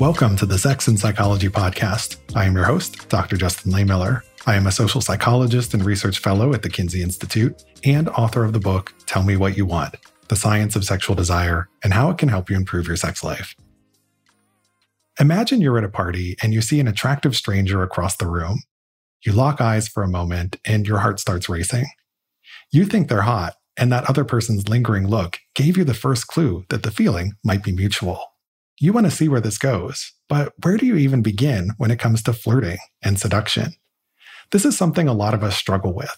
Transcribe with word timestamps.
Welcome 0.00 0.34
to 0.38 0.46
the 0.46 0.58
Sex 0.58 0.88
and 0.88 0.98
Psychology 0.98 1.48
Podcast. 1.48 2.16
I 2.34 2.46
am 2.46 2.56
your 2.56 2.64
host, 2.64 3.08
Dr. 3.08 3.36
Justin 3.36 3.70
Lehmiller. 3.70 4.22
I 4.44 4.56
am 4.56 4.66
a 4.66 4.72
social 4.72 5.00
psychologist 5.00 5.72
and 5.72 5.84
research 5.84 6.18
fellow 6.18 6.52
at 6.52 6.62
the 6.62 6.68
Kinsey 6.68 7.00
Institute 7.00 7.62
and 7.84 8.08
author 8.08 8.42
of 8.42 8.52
the 8.52 8.58
book, 8.58 8.92
Tell 9.06 9.22
Me 9.22 9.36
What 9.36 9.56
You 9.56 9.66
Want 9.66 9.94
The 10.26 10.34
Science 10.34 10.74
of 10.74 10.84
Sexual 10.84 11.14
Desire 11.14 11.68
and 11.84 11.94
How 11.94 12.10
It 12.10 12.18
Can 12.18 12.28
Help 12.28 12.50
You 12.50 12.56
Improve 12.56 12.88
Your 12.88 12.96
Sex 12.96 13.22
Life. 13.22 13.54
Imagine 15.20 15.60
you're 15.60 15.78
at 15.78 15.84
a 15.84 15.88
party 15.88 16.36
and 16.42 16.52
you 16.52 16.60
see 16.60 16.80
an 16.80 16.88
attractive 16.88 17.36
stranger 17.36 17.84
across 17.84 18.16
the 18.16 18.26
room. 18.26 18.64
You 19.24 19.30
lock 19.30 19.60
eyes 19.60 19.86
for 19.86 20.02
a 20.02 20.08
moment 20.08 20.56
and 20.66 20.88
your 20.88 20.98
heart 20.98 21.20
starts 21.20 21.48
racing. 21.48 21.86
You 22.72 22.84
think 22.84 23.08
they're 23.08 23.22
hot, 23.22 23.54
and 23.76 23.92
that 23.92 24.10
other 24.10 24.24
person's 24.24 24.68
lingering 24.68 25.06
look 25.06 25.38
gave 25.54 25.76
you 25.76 25.84
the 25.84 25.94
first 25.94 26.26
clue 26.26 26.64
that 26.68 26.82
the 26.82 26.90
feeling 26.90 27.34
might 27.44 27.62
be 27.62 27.70
mutual. 27.70 28.33
You 28.80 28.92
want 28.92 29.06
to 29.06 29.12
see 29.12 29.28
where 29.28 29.40
this 29.40 29.58
goes, 29.58 30.12
but 30.28 30.52
where 30.62 30.76
do 30.76 30.86
you 30.86 30.96
even 30.96 31.22
begin 31.22 31.70
when 31.78 31.90
it 31.90 31.98
comes 31.98 32.22
to 32.24 32.32
flirting 32.32 32.78
and 33.02 33.18
seduction? 33.18 33.74
This 34.50 34.64
is 34.64 34.76
something 34.76 35.08
a 35.08 35.12
lot 35.12 35.34
of 35.34 35.44
us 35.44 35.56
struggle 35.56 35.94
with. 35.94 36.16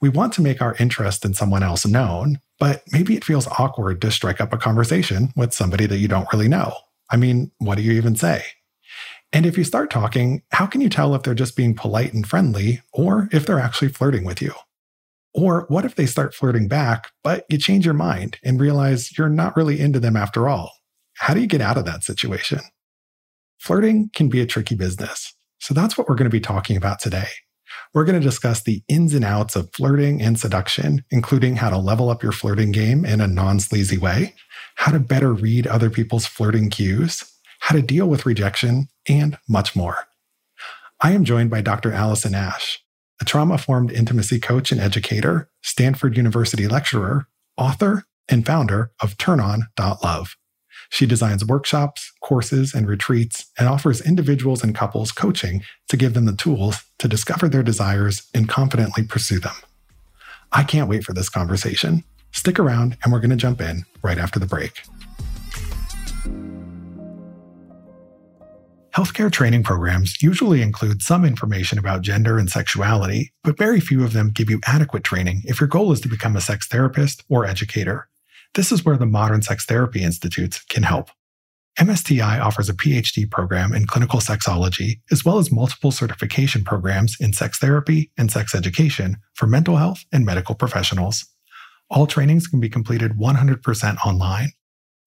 We 0.00 0.10
want 0.10 0.34
to 0.34 0.42
make 0.42 0.60
our 0.60 0.76
interest 0.78 1.24
in 1.24 1.32
someone 1.32 1.62
else 1.62 1.86
known, 1.86 2.40
but 2.58 2.82
maybe 2.92 3.16
it 3.16 3.24
feels 3.24 3.46
awkward 3.46 4.02
to 4.02 4.10
strike 4.10 4.42
up 4.42 4.52
a 4.52 4.58
conversation 4.58 5.32
with 5.36 5.54
somebody 5.54 5.86
that 5.86 5.96
you 5.96 6.06
don't 6.06 6.30
really 6.32 6.48
know. 6.48 6.74
I 7.10 7.16
mean, 7.16 7.50
what 7.58 7.76
do 7.76 7.82
you 7.82 7.92
even 7.92 8.14
say? 8.14 8.44
And 9.32 9.46
if 9.46 9.56
you 9.56 9.64
start 9.64 9.90
talking, 9.90 10.42
how 10.52 10.66
can 10.66 10.80
you 10.80 10.88
tell 10.88 11.14
if 11.14 11.22
they're 11.22 11.34
just 11.34 11.56
being 11.56 11.74
polite 11.74 12.12
and 12.12 12.26
friendly 12.26 12.82
or 12.92 13.28
if 13.32 13.46
they're 13.46 13.58
actually 13.58 13.88
flirting 13.88 14.24
with 14.24 14.42
you? 14.42 14.52
Or 15.34 15.66
what 15.68 15.84
if 15.84 15.94
they 15.94 16.06
start 16.06 16.34
flirting 16.34 16.68
back, 16.68 17.10
but 17.22 17.44
you 17.48 17.58
change 17.58 17.84
your 17.84 17.94
mind 17.94 18.38
and 18.42 18.60
realize 18.60 19.16
you're 19.18 19.28
not 19.28 19.56
really 19.56 19.80
into 19.80 20.00
them 20.00 20.16
after 20.16 20.48
all? 20.48 20.75
How 21.18 21.34
do 21.34 21.40
you 21.40 21.46
get 21.46 21.60
out 21.60 21.78
of 21.78 21.84
that 21.86 22.04
situation? 22.04 22.60
Flirting 23.58 24.10
can 24.14 24.28
be 24.28 24.40
a 24.40 24.46
tricky 24.46 24.74
business. 24.74 25.34
So 25.58 25.74
that's 25.74 25.96
what 25.96 26.08
we're 26.08 26.14
going 26.14 26.30
to 26.30 26.36
be 26.36 26.40
talking 26.40 26.76
about 26.76 26.98
today. 26.98 27.28
We're 27.94 28.04
going 28.04 28.20
to 28.20 28.26
discuss 28.26 28.62
the 28.62 28.82
ins 28.88 29.14
and 29.14 29.24
outs 29.24 29.56
of 29.56 29.72
flirting 29.72 30.20
and 30.20 30.38
seduction, 30.38 31.04
including 31.10 31.56
how 31.56 31.70
to 31.70 31.78
level 31.78 32.10
up 32.10 32.22
your 32.22 32.32
flirting 32.32 32.72
game 32.72 33.04
in 33.04 33.20
a 33.20 33.26
non 33.26 33.60
sleazy 33.60 33.98
way, 33.98 34.34
how 34.76 34.92
to 34.92 35.00
better 35.00 35.32
read 35.32 35.66
other 35.66 35.90
people's 35.90 36.26
flirting 36.26 36.70
cues, 36.70 37.24
how 37.60 37.74
to 37.74 37.82
deal 37.82 38.06
with 38.06 38.26
rejection, 38.26 38.88
and 39.08 39.38
much 39.48 39.74
more. 39.74 40.06
I 41.02 41.12
am 41.12 41.24
joined 41.24 41.50
by 41.50 41.60
Dr. 41.60 41.92
Allison 41.92 42.34
Ash, 42.34 42.82
a 43.20 43.24
trauma 43.24 43.54
informed 43.54 43.90
intimacy 43.90 44.38
coach 44.38 44.72
and 44.72 44.80
educator, 44.80 45.50
Stanford 45.62 46.16
University 46.16 46.68
lecturer, 46.68 47.28
author, 47.56 48.04
and 48.28 48.46
founder 48.46 48.92
of 49.00 49.16
TurnOn.love. 49.16 50.36
She 50.90 51.06
designs 51.06 51.44
workshops, 51.44 52.12
courses, 52.20 52.74
and 52.74 52.86
retreats 52.88 53.46
and 53.58 53.68
offers 53.68 54.00
individuals 54.00 54.62
and 54.62 54.74
couples 54.74 55.12
coaching 55.12 55.62
to 55.88 55.96
give 55.96 56.14
them 56.14 56.24
the 56.24 56.36
tools 56.36 56.84
to 56.98 57.08
discover 57.08 57.48
their 57.48 57.62
desires 57.62 58.28
and 58.34 58.48
confidently 58.48 59.04
pursue 59.04 59.40
them. 59.40 59.54
I 60.52 60.62
can't 60.62 60.88
wait 60.88 61.04
for 61.04 61.12
this 61.12 61.28
conversation. 61.28 62.04
Stick 62.32 62.58
around 62.58 62.96
and 63.02 63.12
we're 63.12 63.20
going 63.20 63.30
to 63.30 63.36
jump 63.36 63.60
in 63.60 63.84
right 64.02 64.18
after 64.18 64.38
the 64.38 64.46
break. 64.46 64.82
Healthcare 68.96 69.30
training 69.30 69.62
programs 69.62 70.22
usually 70.22 70.62
include 70.62 71.02
some 71.02 71.26
information 71.26 71.78
about 71.78 72.00
gender 72.00 72.38
and 72.38 72.48
sexuality, 72.48 73.30
but 73.44 73.58
very 73.58 73.78
few 73.78 74.02
of 74.02 74.14
them 74.14 74.30
give 74.30 74.48
you 74.48 74.58
adequate 74.66 75.04
training 75.04 75.42
if 75.44 75.60
your 75.60 75.68
goal 75.68 75.92
is 75.92 76.00
to 76.00 76.08
become 76.08 76.34
a 76.34 76.40
sex 76.40 76.66
therapist 76.66 77.22
or 77.28 77.44
educator. 77.44 78.08
This 78.56 78.72
is 78.72 78.84
where 78.86 78.96
the 78.96 79.04
Modern 79.04 79.42
Sex 79.42 79.66
Therapy 79.66 80.02
Institutes 80.02 80.64
can 80.70 80.82
help. 80.82 81.10
MSTI 81.78 82.40
offers 82.40 82.70
a 82.70 82.74
PhD 82.74 83.30
program 83.30 83.74
in 83.74 83.86
clinical 83.86 84.18
sexology, 84.18 85.00
as 85.12 85.26
well 85.26 85.36
as 85.36 85.52
multiple 85.52 85.92
certification 85.92 86.64
programs 86.64 87.18
in 87.20 87.34
sex 87.34 87.58
therapy 87.58 88.10
and 88.16 88.32
sex 88.32 88.54
education 88.54 89.18
for 89.34 89.46
mental 89.46 89.76
health 89.76 90.06
and 90.10 90.24
medical 90.24 90.54
professionals. 90.54 91.26
All 91.90 92.06
trainings 92.06 92.46
can 92.46 92.58
be 92.58 92.70
completed 92.70 93.18
100% 93.18 94.06
online. 94.06 94.52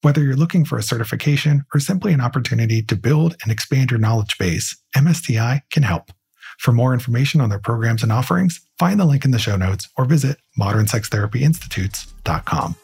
Whether 0.04 0.22
you're 0.22 0.36
looking 0.36 0.64
for 0.64 0.78
a 0.78 0.84
certification 0.84 1.66
or 1.74 1.80
simply 1.80 2.14
an 2.14 2.22
opportunity 2.22 2.84
to 2.84 2.96
build 2.96 3.36
and 3.42 3.52
expand 3.52 3.90
your 3.90 4.00
knowledge 4.00 4.38
base, 4.38 4.78
MSTI 4.96 5.62
can 5.72 5.82
help. 5.82 6.12
For 6.60 6.72
more 6.72 6.94
information 6.94 7.42
on 7.42 7.50
their 7.50 7.58
programs 7.58 8.04
and 8.04 8.12
offerings, 8.12 8.62
find 8.78 9.00
the 9.00 9.06
link 9.06 9.26
in 9.26 9.32
the 9.32 9.40
show 9.40 9.56
notes 9.56 9.90
or 9.98 10.06
visit 10.06 10.38
modernsextherapyinstitutes.com. 10.60 12.76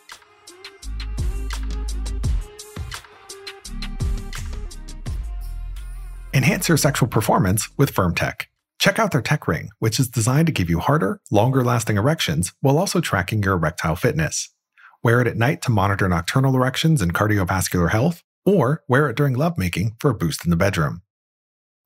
Enhance 6.45 6.69
your 6.69 6.77
sexual 6.77 7.09
performance 7.09 7.69
with 7.75 7.91
FirmTech. 7.91 8.41
Check 8.77 8.99
out 8.99 9.11
their 9.11 9.23
tech 9.23 9.47
ring, 9.47 9.69
which 9.79 9.99
is 9.99 10.07
designed 10.07 10.45
to 10.45 10.51
give 10.53 10.69
you 10.69 10.77
harder, 10.77 11.19
longer 11.31 11.63
lasting 11.63 11.97
erections 11.97 12.53
while 12.61 12.77
also 12.77 13.01
tracking 13.01 13.41
your 13.41 13.55
erectile 13.55 13.95
fitness. 13.95 14.53
Wear 15.03 15.21
it 15.21 15.25
at 15.25 15.37
night 15.37 15.63
to 15.63 15.71
monitor 15.71 16.07
nocturnal 16.07 16.55
erections 16.55 17.01
and 17.01 17.15
cardiovascular 17.15 17.89
health, 17.89 18.21
or 18.45 18.83
wear 18.87 19.09
it 19.09 19.17
during 19.17 19.33
lovemaking 19.33 19.95
for 19.99 20.11
a 20.11 20.13
boost 20.13 20.45
in 20.45 20.51
the 20.51 20.55
bedroom. 20.55 21.01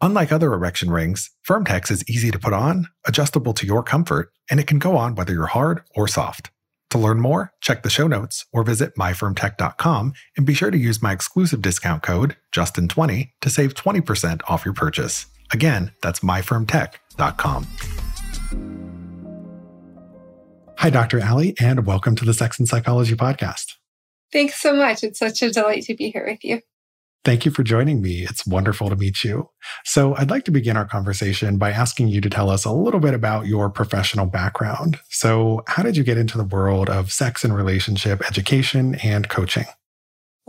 Unlike 0.01 0.33
other 0.33 0.51
erection 0.51 0.91
rings, 0.91 1.31
FirmTech 1.47 1.89
is 1.89 2.03
easy 2.09 2.29
to 2.29 2.37
put 2.37 2.51
on, 2.51 2.89
adjustable 3.07 3.53
to 3.53 3.65
your 3.65 3.81
comfort, 3.81 4.33
and 4.51 4.59
it 4.59 4.67
can 4.67 4.77
go 4.77 4.97
on 4.97 5.15
whether 5.15 5.31
you're 5.31 5.45
hard 5.45 5.83
or 5.95 6.05
soft. 6.05 6.51
To 6.91 6.97
learn 6.97 7.19
more, 7.19 7.53
check 7.61 7.83
the 7.83 7.89
show 7.89 8.07
notes 8.07 8.45
or 8.51 8.63
visit 8.63 8.95
myfirmtech.com 8.95 10.13
and 10.35 10.45
be 10.45 10.55
sure 10.55 10.71
to 10.71 10.77
use 10.77 11.03
my 11.03 11.11
exclusive 11.11 11.61
discount 11.61 12.01
code, 12.01 12.35
Justin20, 12.51 13.29
to 13.41 13.49
save 13.49 13.75
20% 13.75 14.41
off 14.47 14.65
your 14.65 14.73
purchase. 14.73 15.27
Again, 15.51 15.91
that's 16.01 16.21
myfirmtech.com. 16.21 17.67
Hi, 20.77 20.89
Dr. 20.89 21.19
Allie, 21.19 21.55
and 21.59 21.85
welcome 21.85 22.15
to 22.15 22.25
the 22.25 22.33
Sex 22.33 22.57
and 22.57 22.67
Psychology 22.67 23.15
Podcast. 23.15 23.75
Thanks 24.31 24.59
so 24.59 24.73
much. 24.73 25.03
It's 25.03 25.19
such 25.19 25.41
a 25.41 25.51
delight 25.51 25.83
to 25.83 25.95
be 25.95 26.09
here 26.09 26.25
with 26.25 26.43
you. 26.43 26.61
Thank 27.25 27.43
you 27.43 27.51
for 27.51 27.63
joining 27.63 28.01
me. 28.01 28.23
It's 28.23 28.47
wonderful 28.47 28.89
to 28.89 28.95
meet 28.95 29.23
you. 29.23 29.49
So, 29.83 30.15
I'd 30.15 30.29
like 30.29 30.45
to 30.45 30.51
begin 30.51 30.77
our 30.77 30.85
conversation 30.85 31.57
by 31.57 31.71
asking 31.71 32.07
you 32.07 32.21
to 32.21 32.29
tell 32.29 32.49
us 32.49 32.63
a 32.63 32.71
little 32.71 33.01
bit 33.01 33.13
about 33.13 33.45
your 33.45 33.69
professional 33.69 34.25
background. 34.25 34.99
So, 35.09 35.63
how 35.67 35.83
did 35.83 35.97
you 35.97 36.03
get 36.03 36.17
into 36.17 36.37
the 36.37 36.45
world 36.45 36.89
of 36.89 37.11
sex 37.11 37.43
and 37.43 37.53
relationship 37.53 38.25
education 38.25 38.95
and 39.03 39.27
coaching? 39.27 39.65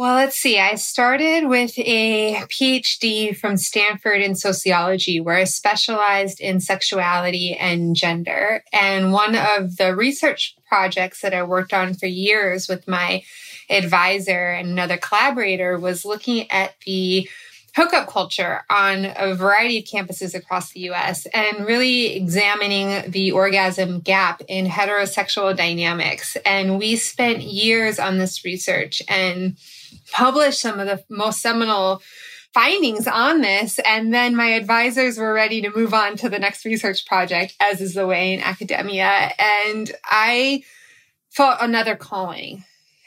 Well, 0.00 0.14
let's 0.14 0.36
see. 0.36 0.58
I 0.58 0.76
started 0.76 1.46
with 1.48 1.78
a 1.78 2.36
PhD 2.46 3.36
from 3.36 3.58
Stanford 3.58 4.22
in 4.22 4.34
sociology, 4.34 5.20
where 5.20 5.36
I 5.36 5.44
specialized 5.44 6.40
in 6.40 6.60
sexuality 6.60 7.54
and 7.54 7.94
gender. 7.94 8.62
And 8.72 9.12
one 9.12 9.36
of 9.36 9.76
the 9.76 9.94
research 9.94 10.54
projects 10.66 11.20
that 11.20 11.34
I 11.34 11.42
worked 11.42 11.74
on 11.74 11.92
for 11.92 12.06
years 12.06 12.66
with 12.66 12.88
my 12.88 13.24
advisor 13.70 14.50
and 14.50 14.68
another 14.68 14.96
collaborator 14.96 15.78
was 15.78 16.04
looking 16.04 16.50
at 16.50 16.74
the 16.84 17.28
hookup 17.76 18.08
culture 18.08 18.62
on 18.68 19.06
a 19.16 19.34
variety 19.34 19.78
of 19.78 19.84
campuses 19.84 20.34
across 20.34 20.72
the 20.72 20.80
US 20.90 21.26
and 21.26 21.66
really 21.66 22.16
examining 22.16 23.10
the 23.10 23.32
orgasm 23.32 24.00
gap 24.00 24.42
in 24.48 24.66
heterosexual 24.66 25.56
dynamics. 25.56 26.36
And 26.44 26.78
we 26.78 26.96
spent 26.96 27.42
years 27.42 27.98
on 27.98 28.18
this 28.18 28.44
research 28.44 29.02
and 29.08 29.56
published 30.12 30.60
some 30.60 30.80
of 30.80 30.86
the 30.86 31.04
most 31.08 31.40
seminal 31.40 32.02
findings 32.52 33.06
on 33.06 33.40
this. 33.40 33.78
And 33.86 34.12
then 34.12 34.34
my 34.34 34.48
advisors 34.48 35.18
were 35.18 35.32
ready 35.32 35.62
to 35.62 35.74
move 35.74 35.94
on 35.94 36.16
to 36.16 36.28
the 36.28 36.40
next 36.40 36.64
research 36.64 37.06
project, 37.06 37.54
as 37.60 37.80
is 37.80 37.94
the 37.94 38.06
way 38.06 38.34
in 38.34 38.40
academia. 38.40 39.30
And 39.38 39.92
I 40.04 40.64
felt 41.30 41.58
another 41.60 41.94
calling 41.94 42.64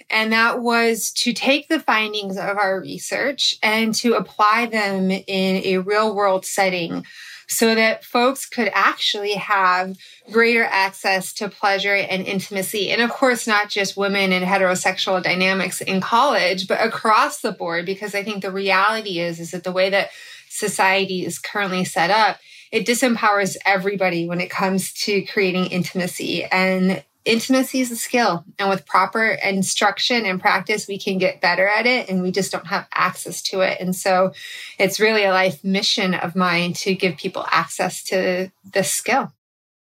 and 0.09 0.31
that 0.34 0.62
was 0.62 1.12
to 1.12 1.34
take 1.34 1.68
the 1.68 1.80
findings 1.80 2.38
of 2.38 2.57
our 2.57 2.80
research 2.80 3.56
and 3.62 3.94
to 3.95 4.13
apply 4.13 4.68
them 4.68 5.12
in 5.12 5.63
a 5.63 5.78
real 5.78 6.16
world 6.16 6.45
setting 6.45 7.06
so 7.48 7.75
that 7.75 8.04
folks 8.04 8.45
could 8.45 8.72
actually 8.74 9.33
have 9.33 9.95
greater 10.31 10.63
access 10.63 11.33
to 11.33 11.50
pleasure 11.50 11.94
and 11.95 12.25
intimacy. 12.25 12.89
And 12.89 13.01
of 13.01 13.10
course, 13.10 13.45
not 13.45 13.69
just 13.69 13.98
women 13.98 14.31
and 14.31 14.45
heterosexual 14.45 15.22
dynamics 15.22 15.81
in 15.81 16.01
college, 16.01 16.68
but 16.68 16.81
across 16.81 17.42
the 17.42 17.51
board, 17.51 17.86
because 17.86 18.16
I 18.16 18.24
think 18.24 18.42
the 18.42 18.51
reality 18.51 19.19
is, 19.19 19.39
is 19.39 19.51
that 19.51 19.63
the 19.63 19.72
way 19.72 19.89
that 19.89 20.10
society 20.50 21.25
is 21.25 21.39
currently 21.39 21.83
set 21.86 22.10
up, 22.10 22.38
it 22.72 22.88
disempowers 22.88 23.56
everybody 23.66 24.28
when 24.28 24.42
it 24.42 24.50
comes 24.50 24.94
to 24.94 25.22
creating 25.24 25.66
intimacy. 25.66 26.45
And 26.45 27.04
intimacy 27.25 27.80
is 27.80 27.92
a 27.92 27.96
skill 27.96 28.44
and 28.60 28.70
with 28.70 28.86
proper 28.86 29.38
instruction 29.44 30.25
and 30.25 30.42
practice 30.42 30.88
we 30.88 31.00
can 31.00 31.18
get 31.18 31.42
better 31.42 31.68
at 31.68 31.86
it 31.86 32.10
and 32.10 32.22
we 32.22 32.31
just 32.31 32.52
don't 32.52 32.68
have 32.68 32.88
access 32.94 33.42
to 33.42 33.62
it. 33.62 33.80
And 33.80 33.96
so 33.96 34.34
it's 34.78 35.00
really 35.00 35.24
a 35.24 35.31
life 35.31 35.64
mission 35.64 36.14
of 36.14 36.36
mine 36.36 36.74
to 36.74 36.94
give 36.94 37.18
people 37.18 37.46
access 37.50 38.04
to 38.06 38.52
this 38.74 38.92
skill. 38.92 39.31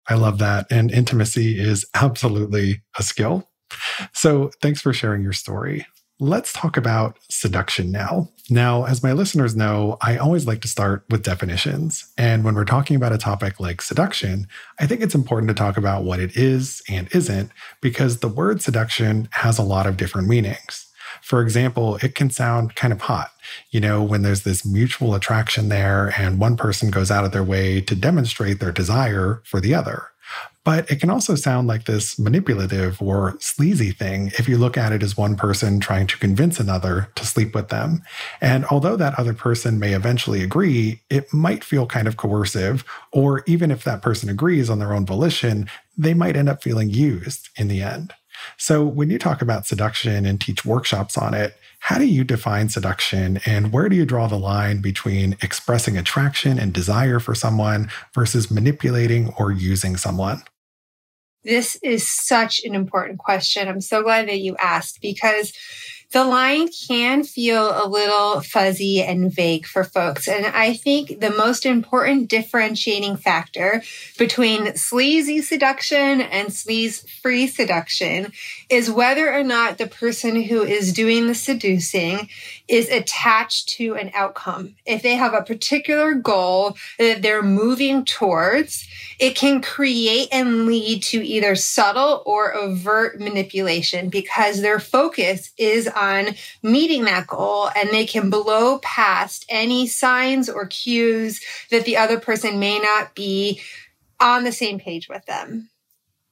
I 0.08 0.14
love 0.14 0.38
that. 0.38 0.66
And 0.70 0.90
intimacy 0.90 1.58
is 1.58 1.86
absolutely 1.94 2.82
a 2.98 3.02
skill. 3.02 3.48
So 4.12 4.50
thanks 4.60 4.80
for 4.80 4.92
sharing 4.92 5.22
your 5.22 5.32
story 5.32 5.86
let's 6.22 6.52
talk 6.52 6.76
about 6.76 7.18
seduction 7.28 7.90
now. 7.90 8.28
Now, 8.48 8.84
as 8.84 9.02
my 9.02 9.10
listeners 9.10 9.56
know, 9.56 9.98
I 10.00 10.18
always 10.18 10.46
like 10.46 10.60
to 10.60 10.68
start 10.68 11.04
with 11.10 11.24
definitions. 11.24 12.12
And 12.16 12.44
when 12.44 12.54
we're 12.54 12.64
talking 12.64 12.94
about 12.94 13.12
a 13.12 13.18
topic 13.18 13.58
like 13.58 13.82
seduction, 13.82 14.46
I 14.78 14.86
think 14.86 15.00
it's 15.00 15.16
important 15.16 15.48
to 15.48 15.54
talk 15.54 15.76
about 15.76 16.04
what 16.04 16.20
it 16.20 16.36
is 16.36 16.80
and 16.88 17.12
isn't, 17.12 17.50
because 17.80 18.20
the 18.20 18.28
word 18.28 18.62
seduction 18.62 19.28
has 19.32 19.58
a 19.58 19.64
lot 19.64 19.84
of 19.88 19.96
different 19.96 20.28
meanings. 20.28 20.86
For 21.22 21.42
example, 21.42 21.96
it 21.96 22.14
can 22.14 22.30
sound 22.30 22.76
kind 22.76 22.92
of 22.92 23.00
hot, 23.00 23.32
you 23.70 23.80
know, 23.80 24.00
when 24.00 24.22
there's 24.22 24.42
this 24.42 24.64
mutual 24.64 25.16
attraction 25.16 25.70
there 25.70 26.14
and 26.16 26.38
one 26.38 26.56
person 26.56 26.92
goes 26.92 27.10
out 27.10 27.24
of 27.24 27.32
their 27.32 27.42
way 27.42 27.80
to 27.80 27.96
demonstrate 27.96 28.60
their 28.60 28.72
desire 28.72 29.42
for 29.44 29.60
the 29.60 29.74
other. 29.74 30.11
But 30.64 30.88
it 30.90 31.00
can 31.00 31.10
also 31.10 31.34
sound 31.34 31.66
like 31.66 31.84
this 31.84 32.18
manipulative 32.18 33.02
or 33.02 33.36
sleazy 33.40 33.90
thing 33.90 34.30
if 34.38 34.48
you 34.48 34.58
look 34.58 34.76
at 34.76 34.92
it 34.92 35.02
as 35.02 35.16
one 35.16 35.34
person 35.34 35.80
trying 35.80 36.06
to 36.06 36.18
convince 36.18 36.60
another 36.60 37.10
to 37.16 37.26
sleep 37.26 37.54
with 37.54 37.68
them. 37.68 38.02
And 38.40 38.64
although 38.66 38.96
that 38.96 39.18
other 39.18 39.34
person 39.34 39.80
may 39.80 39.92
eventually 39.92 40.42
agree, 40.42 41.00
it 41.10 41.32
might 41.32 41.64
feel 41.64 41.86
kind 41.86 42.06
of 42.06 42.16
coercive, 42.16 42.84
or 43.10 43.42
even 43.46 43.72
if 43.72 43.82
that 43.84 44.02
person 44.02 44.28
agrees 44.28 44.70
on 44.70 44.78
their 44.78 44.92
own 44.92 45.04
volition, 45.04 45.68
they 45.96 46.14
might 46.14 46.36
end 46.36 46.48
up 46.48 46.62
feeling 46.62 46.90
used 46.90 47.48
in 47.56 47.66
the 47.66 47.82
end. 47.82 48.14
So, 48.56 48.84
when 48.84 49.10
you 49.10 49.18
talk 49.18 49.42
about 49.42 49.66
seduction 49.66 50.26
and 50.26 50.40
teach 50.40 50.64
workshops 50.64 51.18
on 51.18 51.34
it, 51.34 51.56
how 51.80 51.98
do 51.98 52.06
you 52.06 52.24
define 52.24 52.68
seduction 52.68 53.40
and 53.44 53.72
where 53.72 53.88
do 53.88 53.96
you 53.96 54.06
draw 54.06 54.26
the 54.28 54.38
line 54.38 54.80
between 54.80 55.36
expressing 55.42 55.98
attraction 55.98 56.58
and 56.58 56.72
desire 56.72 57.18
for 57.18 57.34
someone 57.34 57.90
versus 58.14 58.50
manipulating 58.50 59.34
or 59.38 59.50
using 59.50 59.96
someone? 59.96 60.42
This 61.44 61.76
is 61.82 62.08
such 62.08 62.60
an 62.64 62.74
important 62.74 63.18
question. 63.18 63.68
I'm 63.68 63.80
so 63.80 64.02
glad 64.02 64.28
that 64.28 64.38
you 64.38 64.56
asked 64.58 65.00
because 65.00 65.52
the 66.12 66.24
line 66.24 66.68
can 66.68 67.24
feel 67.24 67.70
a 67.70 67.88
little 67.88 68.42
fuzzy 68.42 69.02
and 69.02 69.32
vague 69.32 69.64
for 69.64 69.82
folks. 69.82 70.28
And 70.28 70.44
I 70.46 70.74
think 70.74 71.20
the 71.20 71.30
most 71.30 71.64
important 71.64 72.28
differentiating 72.28 73.16
factor 73.16 73.82
between 74.18 74.76
sleazy 74.76 75.40
seduction 75.40 76.20
and 76.20 76.48
sleaze 76.48 77.08
free 77.22 77.46
seduction 77.46 78.32
is 78.68 78.90
whether 78.90 79.32
or 79.32 79.42
not 79.42 79.78
the 79.78 79.86
person 79.86 80.42
who 80.42 80.62
is 80.62 80.92
doing 80.92 81.28
the 81.28 81.34
seducing 81.34 82.28
is 82.68 82.90
attached 82.90 83.70
to 83.70 83.94
an 83.94 84.10
outcome. 84.14 84.74
If 84.84 85.02
they 85.02 85.14
have 85.14 85.32
a 85.32 85.42
particular 85.42 86.14
goal 86.14 86.76
that 86.98 87.22
they're 87.22 87.42
moving 87.42 88.04
towards, 88.04 88.86
it 89.18 89.34
can 89.34 89.62
create 89.62 90.28
and 90.32 90.66
lead 90.66 91.02
to 91.04 91.26
either 91.26 91.54
subtle 91.54 92.22
or 92.26 92.54
overt 92.54 93.20
manipulation 93.20 94.08
because 94.08 94.60
their 94.60 94.80
focus 94.80 95.52
is 95.56 95.86
on 95.86 96.01
meeting 96.62 97.04
that 97.04 97.26
goal 97.26 97.70
and 97.76 97.90
they 97.90 98.06
can 98.06 98.30
blow 98.30 98.78
past 98.78 99.44
any 99.48 99.86
signs 99.86 100.48
or 100.48 100.66
cues 100.66 101.40
that 101.70 101.84
the 101.84 101.96
other 101.96 102.18
person 102.18 102.58
may 102.58 102.78
not 102.78 103.14
be 103.14 103.60
on 104.20 104.44
the 104.44 104.52
same 104.52 104.78
page 104.78 105.08
with 105.08 105.24
them. 105.26 105.68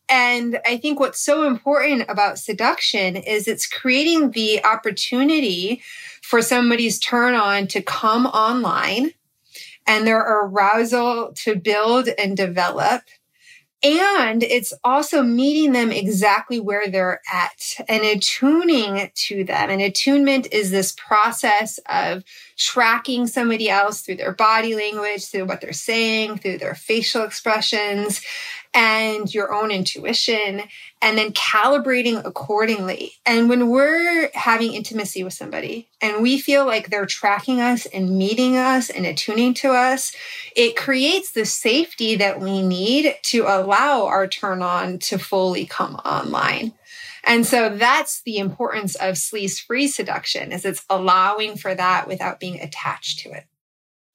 And 0.08 0.58
I 0.66 0.76
think 0.76 0.98
what's 0.98 1.20
so 1.20 1.46
important 1.46 2.06
about 2.08 2.38
seduction 2.38 3.14
is 3.14 3.46
it's 3.46 3.66
creating 3.66 4.32
the 4.32 4.64
opportunity 4.64 5.82
for 6.20 6.42
somebody's 6.42 6.98
turn 6.98 7.34
on 7.34 7.68
to 7.68 7.80
come 7.80 8.26
online 8.26 9.12
and 9.86 10.06
their 10.06 10.20
arousal 10.20 11.32
to 11.34 11.56
build 11.56 12.08
and 12.18 12.36
develop 12.36 13.02
and 13.82 14.42
it's 14.42 14.74
also 14.84 15.22
meeting 15.22 15.72
them 15.72 15.90
exactly 15.90 16.60
where 16.60 16.86
they're 16.88 17.20
at 17.32 17.76
and 17.88 18.02
attuning 18.02 19.10
to 19.14 19.44
them. 19.44 19.70
And 19.70 19.80
attunement 19.80 20.48
is 20.52 20.70
this 20.70 20.92
process 20.92 21.78
of 21.88 22.22
tracking 22.58 23.26
somebody 23.26 23.70
else 23.70 24.02
through 24.02 24.16
their 24.16 24.34
body 24.34 24.74
language, 24.74 25.26
through 25.26 25.46
what 25.46 25.62
they're 25.62 25.72
saying, 25.72 26.38
through 26.38 26.58
their 26.58 26.74
facial 26.74 27.22
expressions, 27.22 28.20
and 28.72 29.32
your 29.32 29.52
own 29.52 29.70
intuition 29.70 30.62
and 31.02 31.18
then 31.18 31.32
calibrating 31.32 32.24
accordingly. 32.24 33.12
And 33.26 33.48
when 33.48 33.68
we're 33.68 34.30
having 34.34 34.74
intimacy 34.74 35.24
with 35.24 35.32
somebody 35.32 35.88
and 36.00 36.22
we 36.22 36.38
feel 36.38 36.66
like 36.66 36.88
they're 36.88 37.06
tracking 37.06 37.60
us 37.60 37.86
and 37.86 38.16
meeting 38.16 38.56
us 38.56 38.88
and 38.88 39.06
attuning 39.06 39.54
to 39.54 39.72
us, 39.72 40.14
it 40.54 40.76
creates 40.76 41.32
the 41.32 41.44
safety 41.44 42.16
that 42.16 42.40
we 42.40 42.62
need 42.62 43.16
to 43.24 43.42
allow 43.42 44.06
our 44.06 44.28
turn 44.28 44.62
on 44.62 44.98
to 45.00 45.18
fully 45.18 45.66
come 45.66 45.96
online. 45.96 46.72
And 47.24 47.44
so 47.44 47.68
that's 47.70 48.22
the 48.22 48.38
importance 48.38 48.94
of 48.94 49.16
sleaze 49.16 49.60
free 49.60 49.88
seduction 49.88 50.52
is 50.52 50.64
it's 50.64 50.84
allowing 50.88 51.56
for 51.56 51.74
that 51.74 52.08
without 52.08 52.40
being 52.40 52.60
attached 52.60 53.20
to 53.20 53.30
it. 53.30 53.44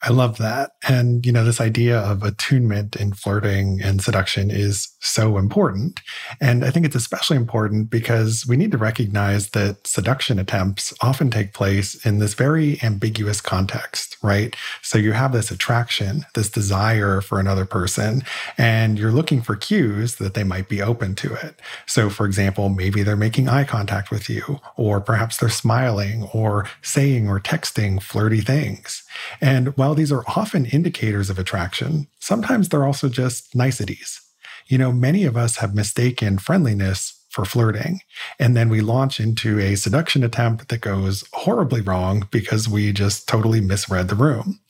I 0.06 0.12
love 0.12 0.38
that. 0.38 0.74
And, 0.88 1.26
you 1.26 1.32
know, 1.32 1.44
this 1.44 1.60
idea 1.60 2.00
of 2.00 2.22
attunement 2.22 2.96
in 2.96 3.14
flirting 3.14 3.82
and 3.82 4.04
seduction 4.04 4.52
is 4.52 4.90
so 5.00 5.38
important. 5.38 6.00
And 6.40 6.64
I 6.64 6.70
think 6.70 6.86
it's 6.86 6.96
especially 6.96 7.38
important 7.38 7.90
because 7.90 8.46
we 8.48 8.56
need 8.56 8.72
to 8.72 8.78
recognize 8.78 9.50
that 9.50 9.88
seduction 9.88 10.38
attempts 10.38 10.94
often 11.02 11.32
take 11.32 11.54
place 11.54 12.06
in 12.06 12.20
this 12.20 12.36
very 12.36 12.80
ambiguous 12.84 13.42
context, 13.42 14.18
right? 14.22 14.56
So 14.84 15.00
you 15.00 15.14
have 15.14 15.32
this 15.32 15.50
attraction, 15.50 16.24
this 16.36 16.52
desire 16.52 17.20
for 17.20 17.40
another 17.40 17.66
person, 17.66 18.22
and 18.60 19.00
you're 19.00 19.12
looking 19.12 19.42
for 19.42 19.56
cues 19.56 20.18
that 20.18 20.36
they 20.36 20.44
might 20.44 20.70
be 20.70 20.84
open 20.84 21.16
to 21.16 21.34
it. 21.34 21.60
So, 21.88 22.12
for 22.12 22.28
example, 22.28 22.70
maybe 22.70 23.02
they're 23.02 23.16
making 23.16 23.50
eye 23.50 23.64
contact 23.64 24.12
with 24.12 24.30
you, 24.30 24.60
or 24.78 25.02
perhaps 25.02 25.38
they're 25.38 25.50
smiling 25.50 26.30
or 26.32 26.70
saying 26.84 27.28
or 27.28 27.40
texting 27.40 28.00
flirty 28.02 28.42
things. 28.42 29.02
And 29.42 29.76
while 29.78 29.96
these 29.96 30.12
are 30.12 30.24
often 30.28 30.66
indicators 30.66 31.30
of 31.30 31.40
attraction, 31.40 32.08
sometimes 32.20 32.70
they're 32.70 32.86
also 32.86 33.10
just 33.10 33.56
niceties. 33.56 34.22
You 34.68 34.78
know, 34.78 34.92
many 34.92 35.26
of 35.26 35.38
us 35.38 35.58
have 35.58 35.76
mistaken 35.76 36.38
friendliness 36.40 37.15
for 37.36 37.44
flirting. 37.44 38.00
And 38.40 38.56
then 38.56 38.70
we 38.70 38.80
launch 38.80 39.20
into 39.20 39.60
a 39.60 39.76
seduction 39.76 40.24
attempt 40.24 40.70
that 40.70 40.80
goes 40.80 41.26
horribly 41.34 41.82
wrong 41.82 42.30
because 42.32 42.70
we 42.70 42.94
just 42.94 43.28
totally 43.28 43.60
misread 43.60 44.08
the 44.08 44.16
room. 44.16 44.62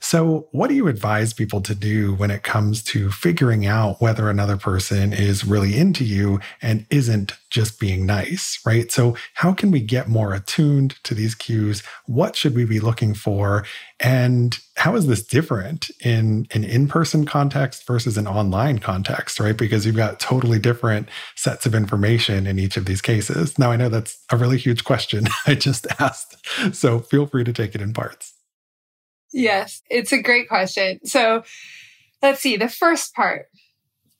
So, 0.00 0.48
what 0.52 0.68
do 0.68 0.74
you 0.74 0.88
advise 0.88 1.32
people 1.32 1.60
to 1.62 1.74
do 1.74 2.14
when 2.14 2.30
it 2.30 2.42
comes 2.42 2.82
to 2.84 3.10
figuring 3.10 3.66
out 3.66 4.00
whether 4.00 4.28
another 4.28 4.56
person 4.56 5.12
is 5.12 5.44
really 5.44 5.76
into 5.76 6.04
you 6.04 6.40
and 6.60 6.86
isn't 6.90 7.32
just 7.50 7.80
being 7.80 8.04
nice, 8.04 8.60
right? 8.66 8.90
So, 8.92 9.16
how 9.34 9.52
can 9.52 9.70
we 9.70 9.80
get 9.80 10.08
more 10.08 10.34
attuned 10.34 11.02
to 11.04 11.14
these 11.14 11.34
cues? 11.34 11.82
What 12.06 12.36
should 12.36 12.54
we 12.54 12.64
be 12.64 12.80
looking 12.80 13.14
for? 13.14 13.64
And 14.00 14.58
how 14.76 14.96
is 14.96 15.06
this 15.06 15.22
different 15.22 15.90
in 16.00 16.46
an 16.50 16.64
in 16.64 16.88
person 16.88 17.24
context 17.24 17.86
versus 17.86 18.18
an 18.18 18.26
online 18.26 18.80
context, 18.80 19.40
right? 19.40 19.56
Because 19.56 19.86
you've 19.86 19.96
got 19.96 20.20
totally 20.20 20.58
different 20.58 21.08
sets 21.36 21.64
of 21.64 21.74
information 21.74 22.03
in 22.46 22.58
each 22.58 22.76
of 22.76 22.86
these 22.86 23.00
cases. 23.00 23.58
Now, 23.58 23.70
I 23.70 23.76
know 23.76 23.88
that's 23.88 24.18
a 24.30 24.36
really 24.36 24.58
huge 24.58 24.84
question 24.84 25.24
I 25.46 25.54
just 25.54 25.86
asked. 25.98 26.36
So, 26.72 27.00
feel 27.00 27.26
free 27.26 27.44
to 27.44 27.52
take 27.52 27.74
it 27.74 27.80
in 27.80 27.92
parts. 27.92 28.34
Yes, 29.34 29.82
it's 29.90 30.12
a 30.12 30.22
great 30.22 30.48
question. 30.48 31.04
So 31.04 31.42
let's 32.22 32.40
see. 32.40 32.56
The 32.56 32.68
first 32.68 33.14
part 33.14 33.46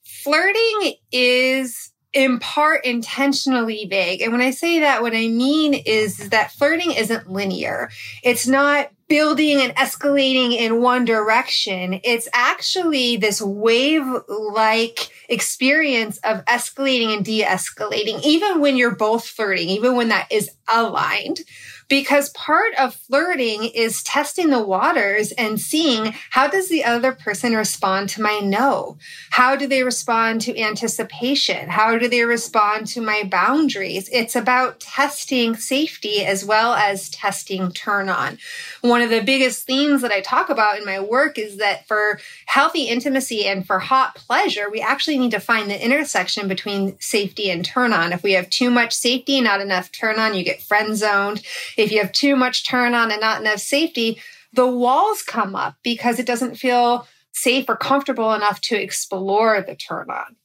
flirting 0.03 0.95
is 1.11 1.93
in 2.15 2.39
part 2.39 2.85
intentionally 2.85 3.85
vague. 3.89 4.21
And 4.21 4.31
when 4.31 4.41
I 4.41 4.51
say 4.51 4.79
that, 4.79 5.01
what 5.01 5.13
I 5.13 5.27
mean 5.27 5.73
is 5.73 6.29
that 6.29 6.53
flirting 6.53 6.91
isn't 6.91 7.29
linear. 7.29 7.89
It's 8.23 8.47
not 8.47 8.89
building 9.09 9.61
and 9.61 9.75
escalating 9.75 10.53
in 10.53 10.81
one 10.81 11.03
direction. 11.03 11.99
It's 12.05 12.29
actually 12.33 13.17
this 13.17 13.41
wave 13.41 14.05
like 14.29 15.09
experience 15.27 16.17
of 16.19 16.43
escalating 16.45 17.13
and 17.15 17.23
de 17.23 17.43
escalating, 17.43 18.23
even 18.23 18.61
when 18.61 18.77
you're 18.77 18.95
both 18.95 19.27
flirting, 19.27 19.67
even 19.67 19.95
when 19.95 20.07
that 20.07 20.31
is 20.31 20.49
aligned 20.73 21.41
because 21.87 22.29
part 22.29 22.73
of 22.75 22.95
flirting 22.95 23.65
is 23.65 24.03
testing 24.03 24.49
the 24.49 24.63
waters 24.63 25.31
and 25.33 25.59
seeing 25.59 26.15
how 26.31 26.47
does 26.47 26.69
the 26.69 26.83
other 26.83 27.11
person 27.11 27.55
respond 27.55 28.09
to 28.09 28.21
my 28.21 28.39
no? 28.39 28.97
How 29.31 29.55
do 29.55 29.67
they 29.67 29.83
respond 29.83 30.41
to 30.41 30.59
anticipation? 30.59 31.69
How 31.69 31.97
do 31.97 32.07
they 32.07 32.23
respond 32.23 32.87
to 32.87 33.01
my 33.01 33.23
boundaries? 33.23 34.09
It's 34.11 34.35
about 34.35 34.79
testing 34.79 35.55
safety 35.55 36.25
as 36.25 36.43
well 36.43 36.73
as 36.73 37.09
testing 37.09 37.71
turn 37.71 38.09
on. 38.09 38.39
One 38.81 39.01
of 39.01 39.09
the 39.09 39.21
biggest 39.21 39.65
themes 39.65 40.01
that 40.01 40.11
I 40.11 40.21
talk 40.21 40.49
about 40.49 40.77
in 40.77 40.85
my 40.85 40.99
work 40.99 41.37
is 41.37 41.57
that 41.57 41.87
for 41.87 42.19
healthy 42.45 42.83
intimacy 42.83 43.45
and 43.45 43.65
for 43.65 43.79
hot 43.79 44.15
pleasure, 44.15 44.69
we 44.69 44.81
actually 44.81 45.17
need 45.17 45.31
to 45.31 45.39
find 45.39 45.69
the 45.69 45.83
intersection 45.83 46.47
between 46.47 46.99
safety 46.99 47.49
and 47.49 47.63
turn 47.63 47.93
on. 47.93 48.13
If 48.13 48.23
we 48.23 48.33
have 48.33 48.49
too 48.49 48.69
much 48.69 48.93
safety, 48.93 49.41
not 49.41 49.61
enough 49.61 49.91
turn 49.91 50.19
on, 50.19 50.33
you 50.33 50.43
get 50.43 50.61
friend 50.61 50.95
zoned. 50.95 51.41
If 51.77 51.91
you 51.91 51.99
have 51.99 52.11
too 52.11 52.35
much 52.35 52.67
turn 52.67 52.93
on 52.93 53.11
and 53.11 53.21
not 53.21 53.41
enough 53.41 53.59
safety, 53.59 54.19
the 54.53 54.67
walls 54.67 55.21
come 55.21 55.55
up 55.55 55.75
because 55.83 56.19
it 56.19 56.25
doesn't 56.25 56.55
feel 56.55 57.07
safe 57.31 57.65
or 57.67 57.75
comfortable 57.75 58.33
enough 58.33 58.61
to 58.61 58.81
explore 58.81 59.61
the 59.61 59.75
turn 59.75 60.09
on. 60.09 60.35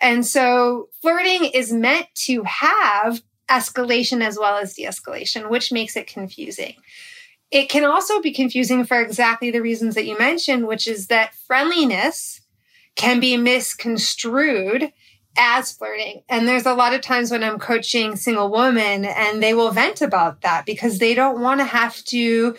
And 0.00 0.24
so 0.24 0.88
flirting 1.02 1.46
is 1.46 1.72
meant 1.72 2.06
to 2.26 2.44
have 2.44 3.22
escalation 3.50 4.22
as 4.22 4.38
well 4.38 4.56
as 4.56 4.74
de 4.74 4.84
escalation, 4.84 5.50
which 5.50 5.72
makes 5.72 5.96
it 5.96 6.06
confusing. 6.06 6.74
It 7.50 7.68
can 7.68 7.84
also 7.84 8.20
be 8.20 8.32
confusing 8.32 8.84
for 8.84 9.00
exactly 9.00 9.50
the 9.50 9.62
reasons 9.62 9.94
that 9.94 10.06
you 10.06 10.18
mentioned, 10.18 10.66
which 10.66 10.86
is 10.86 11.06
that 11.06 11.34
friendliness 11.34 12.42
can 12.94 13.20
be 13.20 13.36
misconstrued 13.36 14.92
as 15.36 15.72
flirting. 15.72 16.22
And 16.28 16.48
there's 16.48 16.66
a 16.66 16.74
lot 16.74 16.94
of 16.94 17.00
times 17.00 17.30
when 17.30 17.44
I'm 17.44 17.58
coaching 17.58 18.16
single 18.16 18.50
women 18.50 19.04
and 19.04 19.42
they 19.42 19.54
will 19.54 19.70
vent 19.70 20.00
about 20.00 20.40
that 20.42 20.66
because 20.66 20.98
they 20.98 21.14
don't 21.14 21.40
want 21.40 21.60
to 21.60 21.64
have 21.64 21.96
to 22.06 22.56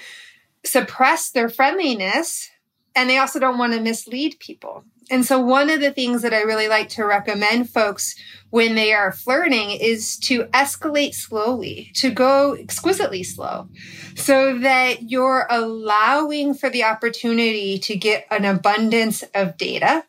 suppress 0.65 1.31
their 1.31 1.49
friendliness 1.49 2.49
and 2.95 3.09
they 3.09 3.17
also 3.17 3.39
don't 3.39 3.57
want 3.57 3.73
to 3.73 3.81
mislead 3.81 4.39
people. 4.39 4.83
And 5.11 5.25
so 5.25 5.39
one 5.39 5.69
of 5.69 5.81
the 5.81 5.91
things 5.91 6.21
that 6.21 6.33
I 6.33 6.41
really 6.41 6.67
like 6.67 6.89
to 6.89 7.03
recommend 7.03 7.69
folks 7.69 8.15
when 8.51 8.75
they 8.75 8.93
are 8.93 9.11
flirting 9.11 9.71
is 9.71 10.17
to 10.19 10.43
escalate 10.45 11.15
slowly, 11.15 11.91
to 11.95 12.11
go 12.11 12.53
exquisitely 12.53 13.23
slow 13.23 13.69
so 14.15 14.59
that 14.59 15.09
you're 15.09 15.47
allowing 15.49 16.53
for 16.53 16.69
the 16.69 16.83
opportunity 16.83 17.79
to 17.79 17.95
get 17.95 18.27
an 18.29 18.45
abundance 18.45 19.23
of 19.33 19.57
data. 19.57 20.03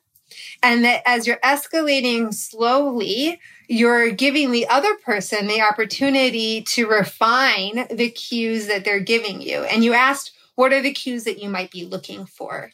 And 0.62 0.84
that 0.84 1.02
as 1.06 1.26
you're 1.26 1.38
escalating 1.38 2.34
slowly, 2.34 3.40
you're 3.66 4.10
giving 4.10 4.50
the 4.50 4.68
other 4.68 4.94
person 4.96 5.46
the 5.46 5.62
opportunity 5.62 6.62
to 6.62 6.86
refine 6.86 7.86
the 7.90 8.10
cues 8.10 8.66
that 8.66 8.84
they're 8.84 9.00
giving 9.00 9.40
you. 9.40 9.62
And 9.64 9.82
you 9.82 9.94
asked, 9.94 10.32
what 10.56 10.72
are 10.72 10.82
the 10.82 10.92
cues 10.92 11.24
that 11.24 11.40
you 11.40 11.48
might 11.48 11.70
be 11.70 11.86
looking 11.86 12.26
for? 12.26 12.72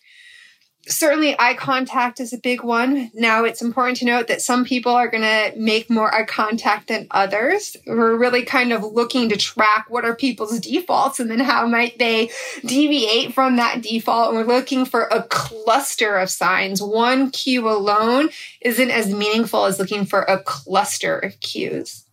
Certainly 0.86 1.36
eye 1.38 1.54
contact 1.54 2.20
is 2.20 2.32
a 2.32 2.38
big 2.38 2.62
one. 2.62 3.10
Now 3.14 3.44
it's 3.44 3.62
important 3.62 3.98
to 3.98 4.04
note 4.04 4.28
that 4.28 4.40
some 4.40 4.64
people 4.64 4.92
are 4.92 5.08
going 5.08 5.22
to 5.22 5.58
make 5.58 5.90
more 5.90 6.14
eye 6.14 6.24
contact 6.24 6.88
than 6.88 7.06
others. 7.10 7.76
We're 7.86 8.16
really 8.16 8.42
kind 8.42 8.72
of 8.72 8.82
looking 8.82 9.28
to 9.28 9.36
track 9.36 9.86
what 9.88 10.04
are 10.04 10.14
people's 10.14 10.58
defaults 10.60 11.20
and 11.20 11.30
then 11.30 11.40
how 11.40 11.66
might 11.66 11.98
they 11.98 12.30
deviate 12.64 13.34
from 13.34 13.56
that 13.56 13.82
default. 13.82 14.34
And 14.34 14.38
we're 14.38 14.56
looking 14.56 14.84
for 14.84 15.02
a 15.04 15.22
cluster 15.24 16.16
of 16.16 16.30
signs. 16.30 16.80
One 16.80 17.30
cue 17.30 17.68
alone 17.68 18.30
isn't 18.60 18.90
as 18.90 19.12
meaningful 19.12 19.64
as 19.66 19.78
looking 19.78 20.06
for 20.06 20.22
a 20.22 20.38
cluster 20.40 21.18
of 21.18 21.38
cues. 21.40 22.05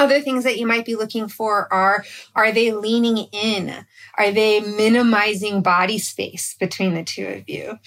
Other 0.00 0.22
things 0.22 0.44
that 0.44 0.58
you 0.58 0.66
might 0.66 0.86
be 0.86 0.96
looking 0.96 1.28
for 1.28 1.70
are 1.70 2.06
are 2.34 2.52
they 2.52 2.72
leaning 2.72 3.28
in? 3.32 3.84
Are 4.16 4.30
they 4.30 4.60
minimizing 4.60 5.60
body 5.60 5.98
space 5.98 6.56
between 6.58 6.94
the 6.94 7.04
two 7.04 7.26
of 7.26 7.46
you? 7.46 7.78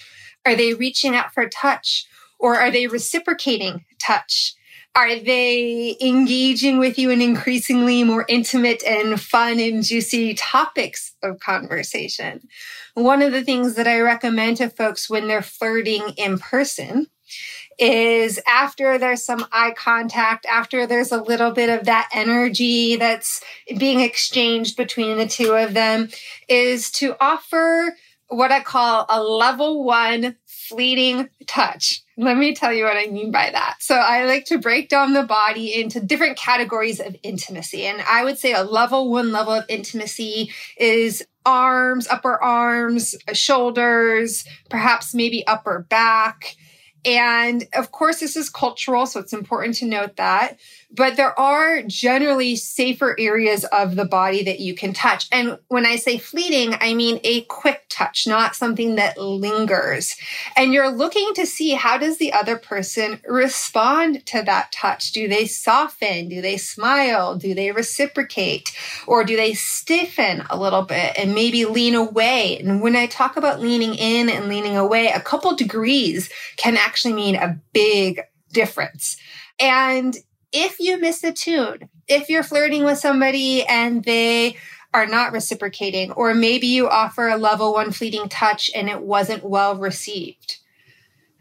Are 0.46 0.54
they 0.54 0.74
reaching 0.74 1.16
out 1.16 1.34
for 1.34 1.48
touch 1.48 2.06
or 2.38 2.54
are 2.54 2.70
they 2.70 2.86
reciprocating 2.86 3.84
touch? 3.98 4.54
Are 4.94 5.18
they 5.18 5.96
engaging 6.00 6.78
with 6.78 7.00
you 7.00 7.10
in 7.10 7.20
increasingly 7.20 8.04
more 8.04 8.24
intimate 8.28 8.84
and 8.84 9.20
fun 9.20 9.58
and 9.58 9.82
juicy 9.82 10.34
topics 10.34 11.16
of 11.20 11.40
conversation? 11.40 12.46
One 12.94 13.22
of 13.22 13.32
the 13.32 13.42
things 13.42 13.74
that 13.74 13.88
I 13.88 13.98
recommend 13.98 14.58
to 14.58 14.70
folks 14.70 15.10
when 15.10 15.26
they're 15.26 15.42
flirting 15.42 16.10
in 16.16 16.38
person 16.38 17.08
is 17.78 18.40
after 18.46 18.98
there's 18.98 19.24
some 19.24 19.46
eye 19.52 19.72
contact, 19.76 20.46
after 20.46 20.86
there's 20.86 21.12
a 21.12 21.22
little 21.22 21.50
bit 21.50 21.70
of 21.70 21.86
that 21.86 22.08
energy 22.12 22.96
that's 22.96 23.40
being 23.78 24.00
exchanged 24.00 24.76
between 24.76 25.18
the 25.18 25.26
two 25.26 25.52
of 25.52 25.74
them, 25.74 26.08
is 26.48 26.90
to 26.92 27.16
offer 27.20 27.96
what 28.28 28.50
I 28.50 28.60
call 28.60 29.06
a 29.08 29.22
level 29.22 29.84
one 29.84 30.36
fleeting 30.46 31.28
touch. 31.46 32.02
Let 32.16 32.36
me 32.36 32.54
tell 32.54 32.72
you 32.72 32.84
what 32.84 32.96
I 32.96 33.06
mean 33.06 33.30
by 33.30 33.50
that. 33.50 33.76
So 33.80 33.96
I 33.96 34.24
like 34.24 34.46
to 34.46 34.58
break 34.58 34.88
down 34.88 35.12
the 35.12 35.24
body 35.24 35.80
into 35.80 36.00
different 36.00 36.38
categories 36.38 37.00
of 37.00 37.16
intimacy. 37.22 37.84
And 37.84 38.02
I 38.02 38.24
would 38.24 38.38
say 38.38 38.52
a 38.52 38.62
level 38.62 39.10
one 39.10 39.32
level 39.32 39.52
of 39.52 39.64
intimacy 39.68 40.50
is 40.78 41.24
arms, 41.44 42.06
upper 42.08 42.42
arms, 42.42 43.14
shoulders, 43.32 44.44
perhaps 44.70 45.14
maybe 45.14 45.46
upper 45.46 45.86
back 45.90 46.56
and 47.04 47.66
of 47.74 47.92
course, 47.92 48.20
this 48.20 48.36
is 48.36 48.48
cultural, 48.48 49.06
so 49.06 49.20
it's 49.20 49.32
important 49.32 49.76
to 49.76 49.86
note 49.86 50.16
that. 50.16 50.58
But 50.94 51.16
there 51.16 51.38
are 51.38 51.82
generally 51.82 52.54
safer 52.54 53.16
areas 53.18 53.64
of 53.64 53.96
the 53.96 54.04
body 54.04 54.44
that 54.44 54.60
you 54.60 54.74
can 54.74 54.92
touch. 54.92 55.26
And 55.32 55.58
when 55.68 55.86
I 55.86 55.96
say 55.96 56.18
fleeting, 56.18 56.76
I 56.80 56.94
mean 56.94 57.18
a 57.24 57.42
quick 57.42 57.86
touch, 57.88 58.26
not 58.26 58.54
something 58.54 58.94
that 58.94 59.18
lingers. 59.18 60.14
And 60.56 60.72
you're 60.72 60.90
looking 60.90 61.34
to 61.34 61.46
see 61.46 61.70
how 61.70 61.98
does 61.98 62.18
the 62.18 62.32
other 62.32 62.56
person 62.56 63.20
respond 63.26 64.24
to 64.26 64.42
that 64.42 64.70
touch? 64.70 65.12
Do 65.12 65.26
they 65.26 65.46
soften? 65.46 66.28
Do 66.28 66.40
they 66.40 66.56
smile? 66.56 67.36
Do 67.36 67.54
they 67.54 67.72
reciprocate? 67.72 68.70
Or 69.06 69.24
do 69.24 69.36
they 69.36 69.54
stiffen 69.54 70.44
a 70.48 70.58
little 70.58 70.82
bit 70.82 71.14
and 71.18 71.34
maybe 71.34 71.64
lean 71.64 71.94
away? 71.94 72.58
And 72.58 72.80
when 72.80 72.94
I 72.94 73.06
talk 73.06 73.36
about 73.36 73.60
leaning 73.60 73.94
in 73.94 74.28
and 74.28 74.48
leaning 74.48 74.76
away, 74.76 75.08
a 75.08 75.20
couple 75.20 75.56
degrees 75.56 76.30
can 76.56 76.76
actually 76.76 77.14
mean 77.14 77.34
a 77.34 77.60
big 77.72 78.20
difference. 78.52 79.16
And 79.58 80.16
if 80.54 80.78
you 80.78 80.96
misattune, 80.98 81.88
if 82.08 82.30
you're 82.30 82.44
flirting 82.44 82.84
with 82.84 82.98
somebody 82.98 83.64
and 83.66 84.04
they 84.04 84.56
are 84.94 85.06
not 85.06 85.32
reciprocating, 85.32 86.12
or 86.12 86.32
maybe 86.32 86.68
you 86.68 86.88
offer 86.88 87.28
a 87.28 87.36
level 87.36 87.74
one 87.74 87.90
fleeting 87.90 88.28
touch 88.28 88.70
and 88.74 88.88
it 88.88 89.00
wasn't 89.00 89.42
well 89.42 89.76
received, 89.76 90.58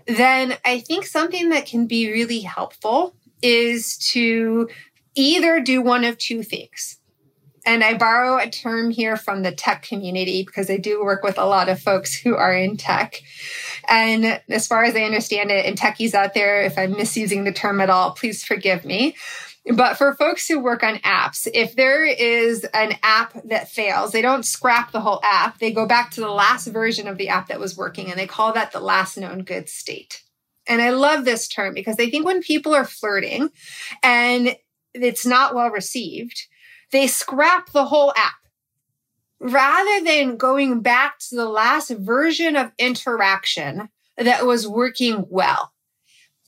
then 0.08 0.58
I 0.66 0.80
think 0.80 1.06
something 1.06 1.50
that 1.50 1.68
can 1.68 1.86
be 1.86 2.12
really 2.12 2.42
helpful 2.42 3.16
is 3.44 3.98
to 4.10 4.68
either 5.16 5.60
do 5.60 5.82
one 5.82 6.04
of 6.04 6.18
two 6.18 6.42
things. 6.42 6.98
And 7.66 7.84
I 7.84 7.94
borrow 7.94 8.38
a 8.38 8.50
term 8.50 8.92
here 8.92 9.16
from 9.16 9.42
the 9.42 9.52
tech 9.52 9.84
community 9.84 10.44
because 10.44 10.70
I 10.70 10.78
do 10.78 11.04
work 11.04 11.24
with 11.24 11.38
a 11.38 11.46
lot 11.46 11.70
of 11.70 11.80
folks 11.80 12.14
who 12.14 12.36
are 12.36 12.54
in 12.54 12.76
tech. 12.76 13.22
And 13.90 14.42
as 14.50 14.68
far 14.68 14.84
as 14.84 14.96
I 14.96 15.04
understand 15.04 15.50
it, 15.50 15.66
and 15.66 15.78
techies 15.78 16.14
out 16.14 16.34
there, 16.34 16.64
if 16.64 16.78
I'm 16.78 16.92
misusing 16.92 17.46
the 17.46 17.54
term 17.54 17.80
at 17.80 17.90
all, 17.90 18.12
please 18.12 18.44
forgive 18.44 18.84
me. 18.84 19.16
But 19.74 19.98
for 19.98 20.14
folks 20.16 20.46
who 20.48 20.60
work 20.60 20.84
on 20.84 20.96
apps, 21.00 21.48
if 21.54 21.76
there 21.76 22.04
is 22.04 22.66
an 22.74 22.98
app 23.02 23.34
that 23.46 23.70
fails, 23.70 24.12
they 24.12 24.22
don't 24.22 24.46
scrap 24.46 24.92
the 24.92 25.00
whole 25.00 25.22
app. 25.24 25.60
They 25.60 25.72
go 25.72 25.86
back 25.86 26.12
to 26.12 26.22
the 26.22 26.30
last 26.30 26.68
version 26.68 27.08
of 27.08 27.18
the 27.18 27.30
app 27.30 27.48
that 27.48 27.62
was 27.62 27.78
working 27.78 28.10
and 28.10 28.20
they 28.20 28.28
call 28.28 28.52
that 28.54 28.74
the 28.74 28.82
last 28.82 29.18
known 29.18 29.44
good 29.44 29.70
state. 29.70 30.22
And 30.68 30.82
I 30.82 30.90
love 30.90 31.24
this 31.24 31.48
term 31.48 31.74
because 31.74 31.96
I 31.98 32.10
think 32.10 32.26
when 32.26 32.42
people 32.42 32.74
are 32.74 32.86
flirting 32.86 33.52
and 34.02 34.56
it's 34.94 35.26
not 35.26 35.56
well 35.56 35.70
received, 35.70 36.48
they 36.94 37.08
scrap 37.08 37.72
the 37.72 37.86
whole 37.86 38.14
app 38.16 38.36
rather 39.42 40.06
than 40.06 40.38
going 40.38 40.80
back 40.80 41.20
to 41.20 41.36
the 41.36 41.50
last 41.50 41.90
version 41.90 42.56
of 42.56 42.72
interaction 42.80 43.90
that 44.16 44.46
was 44.46 44.66
working 44.68 45.26
well. 45.30 45.74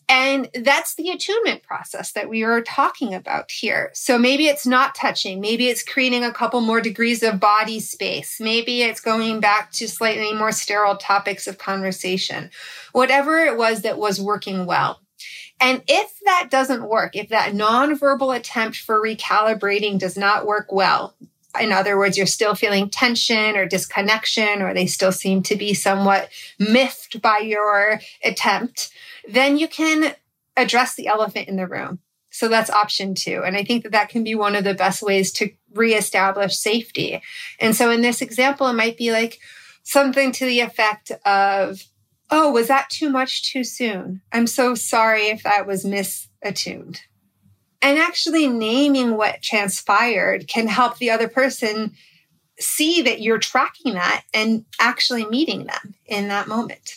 And 0.07 0.49
that's 0.53 0.93
the 0.93 1.09
attunement 1.09 1.63
process 1.63 2.11
that 2.11 2.29
we 2.29 2.43
are 2.43 2.61
talking 2.61 3.15
about 3.15 3.49
here. 3.49 3.89
So 3.95 4.19
maybe 4.19 4.45
it's 4.45 4.67
not 4.67 4.93
touching. 4.93 5.41
Maybe 5.41 5.67
it's 5.67 5.83
creating 5.83 6.23
a 6.23 6.31
couple 6.31 6.61
more 6.61 6.79
degrees 6.79 7.23
of 7.23 7.39
body 7.39 7.79
space. 7.79 8.39
Maybe 8.39 8.83
it's 8.83 9.01
going 9.01 9.39
back 9.39 9.71
to 9.73 9.87
slightly 9.87 10.31
more 10.31 10.51
sterile 10.51 10.97
topics 10.97 11.47
of 11.47 11.57
conversation. 11.57 12.51
Whatever 12.91 13.39
it 13.39 13.57
was 13.57 13.81
that 13.81 13.97
was 13.97 14.21
working 14.21 14.67
well. 14.67 14.99
And 15.59 15.83
if 15.87 16.19
that 16.25 16.49
doesn't 16.51 16.87
work, 16.87 17.15
if 17.15 17.29
that 17.29 17.53
nonverbal 17.53 18.35
attempt 18.35 18.77
for 18.77 19.01
recalibrating 19.01 19.97
does 19.97 20.17
not 20.17 20.45
work 20.45 20.71
well, 20.71 21.15
in 21.59 21.71
other 21.71 21.97
words, 21.97 22.17
you're 22.17 22.25
still 22.25 22.55
feeling 22.55 22.89
tension 22.89 23.55
or 23.55 23.65
disconnection, 23.65 24.61
or 24.61 24.73
they 24.73 24.85
still 24.85 25.13
seem 25.13 25.41
to 25.43 25.55
be 25.55 25.73
somewhat 25.73 26.29
miffed 26.59 27.21
by 27.21 27.37
your 27.37 28.01
attempt, 28.23 28.91
then 29.27 29.57
you 29.57 29.67
can 29.67 30.13
address 30.57 30.95
the 30.95 31.07
elephant 31.07 31.47
in 31.47 31.55
the 31.55 31.67
room. 31.67 31.99
So 32.29 32.49
that's 32.49 32.69
option 32.69 33.15
two. 33.15 33.43
And 33.45 33.55
I 33.55 33.63
think 33.63 33.83
that 33.83 33.93
that 33.93 34.09
can 34.09 34.25
be 34.25 34.35
one 34.35 34.57
of 34.57 34.65
the 34.65 34.73
best 34.73 35.01
ways 35.01 35.31
to 35.33 35.51
reestablish 35.73 36.57
safety. 36.57 37.21
And 37.61 37.73
so 37.73 37.89
in 37.89 38.01
this 38.01 38.21
example, 38.21 38.67
it 38.67 38.73
might 38.73 38.97
be 38.97 39.13
like 39.13 39.39
something 39.83 40.33
to 40.33 40.45
the 40.45 40.59
effect 40.59 41.11
of, 41.25 41.81
Oh, 42.31 42.51
was 42.51 42.67
that 42.67 42.89
too 42.89 43.09
much 43.09 43.51
too 43.51 43.63
soon? 43.63 44.21
I'm 44.31 44.47
so 44.47 44.75
sorry 44.75 45.27
if 45.27 45.43
that 45.43 45.67
was 45.67 45.85
misattuned. 45.85 46.99
And 47.81 47.99
actually 47.99 48.47
naming 48.47 49.15
what 49.15 49.43
transpired 49.43 50.47
can 50.47 50.67
help 50.67 50.97
the 50.97 51.11
other 51.11 51.27
person 51.27 51.93
see 52.59 53.01
that 53.03 53.21
you're 53.21 53.37
tracking 53.37 53.93
that 53.93 54.23
and 54.33 54.65
actually 54.79 55.25
meeting 55.27 55.65
them 55.65 55.93
in 56.05 56.29
that 56.29 56.47
moment. 56.47 56.95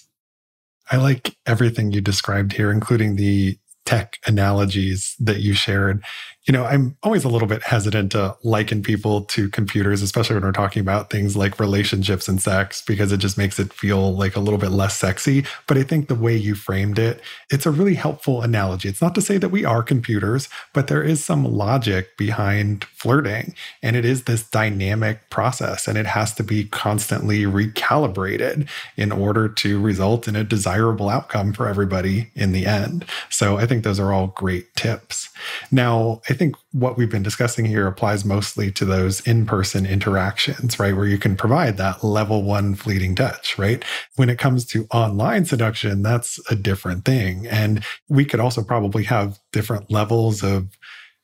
I 0.90 0.97
like 0.97 1.37
everything 1.44 1.92
you 1.92 2.00
described 2.00 2.52
here, 2.52 2.70
including 2.70 3.16
the 3.16 3.58
tech 3.85 4.18
analogies 4.26 5.14
that 5.18 5.40
you 5.40 5.52
shared. 5.54 6.02
You 6.49 6.52
know, 6.52 6.64
I'm 6.64 6.97
always 7.02 7.25
a 7.25 7.28
little 7.28 7.47
bit 7.47 7.62
hesitant 7.62 8.12
to 8.12 8.35
liken 8.43 8.83
people 8.83 9.21
to 9.26 9.50
computers, 9.50 10.00
especially 10.00 10.35
when 10.35 10.45
we're 10.45 10.52
talking 10.52 10.81
about 10.81 11.11
things 11.11 11.37
like 11.37 11.61
relationships 11.61 12.26
and 12.26 12.40
sex, 12.40 12.81
because 12.81 13.12
it 13.12 13.19
just 13.19 13.37
makes 13.37 13.59
it 13.59 13.71
feel 13.71 14.17
like 14.17 14.35
a 14.35 14.40
little 14.40 14.59
bit 14.59 14.71
less 14.71 14.97
sexy. 14.97 15.45
But 15.67 15.76
I 15.76 15.83
think 15.83 16.09
the 16.09 16.14
way 16.14 16.35
you 16.35 16.55
framed 16.55 16.99
it, 16.99 17.21
it's 17.50 17.67
a 17.67 17.71
really 17.71 17.97
helpful 17.97 18.40
analogy. 18.40 18.88
It's 18.88 19.02
not 19.02 19.14
to 19.17 19.21
say 19.21 19.37
that 19.37 19.50
we 19.50 19.67
are 19.67 19.83
computers, 19.83 20.49
but 20.73 20.87
there 20.87 21.02
is 21.02 21.23
some 21.23 21.45
logic 21.45 22.17
behind 22.17 22.85
flirting. 22.85 23.55
And 23.83 23.95
it 23.95 24.07
is 24.07 24.25
this 24.25 24.49
dynamic 24.49 25.28
process, 25.28 25.87
and 25.87 25.99
it 25.99 26.07
has 26.07 26.33
to 26.37 26.43
be 26.43 26.64
constantly 26.64 27.43
recalibrated 27.43 28.67
in 28.97 29.12
order 29.12 29.50
to 29.50 29.78
result 29.78 30.26
in 30.26 30.35
a 30.35 30.45
desirable 30.45 31.11
outcome 31.11 31.52
for 31.52 31.69
everybody 31.69 32.31
in 32.35 32.52
the 32.52 32.64
end. 32.64 33.05
So 33.28 33.59
I 33.59 33.67
think 33.67 33.85
those 33.85 34.00
are 34.00 34.14
all 34.14 34.28
great 34.28 34.75
tips. 34.76 35.28
Now, 35.71 36.23
I 36.31 36.38
think 36.38 36.57
what 36.73 36.97
we've 36.97 37.11
been 37.11 37.23
discussing 37.23 37.66
here 37.66 37.87
applies 37.87 38.25
mostly 38.25 38.71
to 38.73 38.85
those 38.85 39.21
in 39.26 39.45
person 39.45 39.85
interactions, 39.85 40.78
right? 40.78 40.97
Where 40.97 41.07
you 41.07 41.18
can 41.18 41.37
provide 41.37 41.76
that 41.76 42.02
level 42.02 42.42
one 42.42 42.75
fleeting 42.75 43.14
touch, 43.14 43.59
right? 43.59 43.85
When 44.16 44.30
it 44.30 44.38
comes 44.38 44.64
to 44.66 44.87
online 44.92 45.45
seduction, 45.45 46.02
that's 46.02 46.40
a 46.50 46.57
different 46.57 47.04
thing. 47.04 47.47
And 47.47 47.85
we 48.09 48.25
could 48.25 48.40
also 48.40 48.62
probably 48.62 49.04
have 49.04 49.38
different 49.52 49.90
levels 49.90 50.42
of 50.42 50.68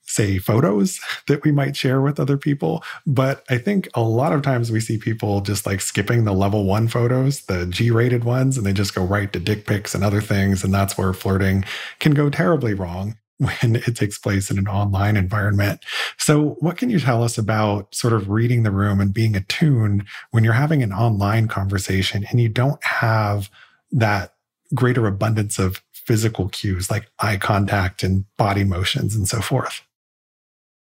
say 0.06 0.38
photos 0.38 1.00
that 1.28 1.42
we 1.44 1.52
might 1.52 1.76
share 1.76 2.00
with 2.00 2.21
other 2.21 2.37
people. 2.37 2.85
But 3.06 3.44
I 3.49 3.59
think 3.59 3.88
a 3.94 4.02
lot 4.02 4.33
of 4.33 4.42
times 4.42 4.71
we 4.71 4.80
see 4.80 4.99
people 4.99 5.40
just 5.40 5.66
like 5.66 5.80
skipping 5.80 6.25
the 6.25 6.33
level 6.33 6.64
one 6.64 6.88
photos, 6.88 7.42
the 7.42 7.66
G 7.66 7.90
rated 7.90 8.25
ones, 8.25 8.59
and 8.59 8.66
they 8.66 8.73
just 8.73 8.94
go 8.94 9.04
right 9.04 9.33
to 9.33 9.40
dick 9.40 9.66
pics 9.66 9.94
and 9.94 10.04
other 10.04 10.21
things. 10.21 10.62
And 10.62 10.75
that's 10.75 10.99
where 10.99 11.12
flirting 11.12 11.64
can 12.00 12.12
go 12.12 12.28
terribly 12.28 12.75
wrong 12.75 13.16
when 13.44 13.76
it 13.76 13.96
takes 13.96 14.18
place 14.18 14.50
in 14.50 14.58
an 14.58 14.68
online 14.68 15.16
environment. 15.16 15.80
So, 16.18 16.56
what 16.60 16.76
can 16.76 16.90
you 16.90 17.00
tell 17.00 17.22
us 17.22 17.38
about 17.38 17.94
sort 17.94 18.12
of 18.12 18.28
reading 18.28 18.62
the 18.62 18.70
room 18.70 19.00
and 19.00 19.12
being 19.12 19.36
attuned 19.36 20.04
when 20.30 20.44
you're 20.44 20.52
having 20.52 20.82
an 20.82 20.92
online 20.92 21.48
conversation 21.48 22.24
and 22.30 22.40
you 22.40 22.48
don't 22.48 22.82
have 22.84 23.50
that 23.92 24.34
greater 24.74 25.06
abundance 25.06 25.58
of 25.58 25.82
physical 25.92 26.48
cues 26.48 26.90
like 26.90 27.10
eye 27.20 27.36
contact 27.36 28.02
and 28.02 28.24
body 28.36 28.64
motions 28.64 29.14
and 29.14 29.28
so 29.28 29.40
forth? 29.40 29.82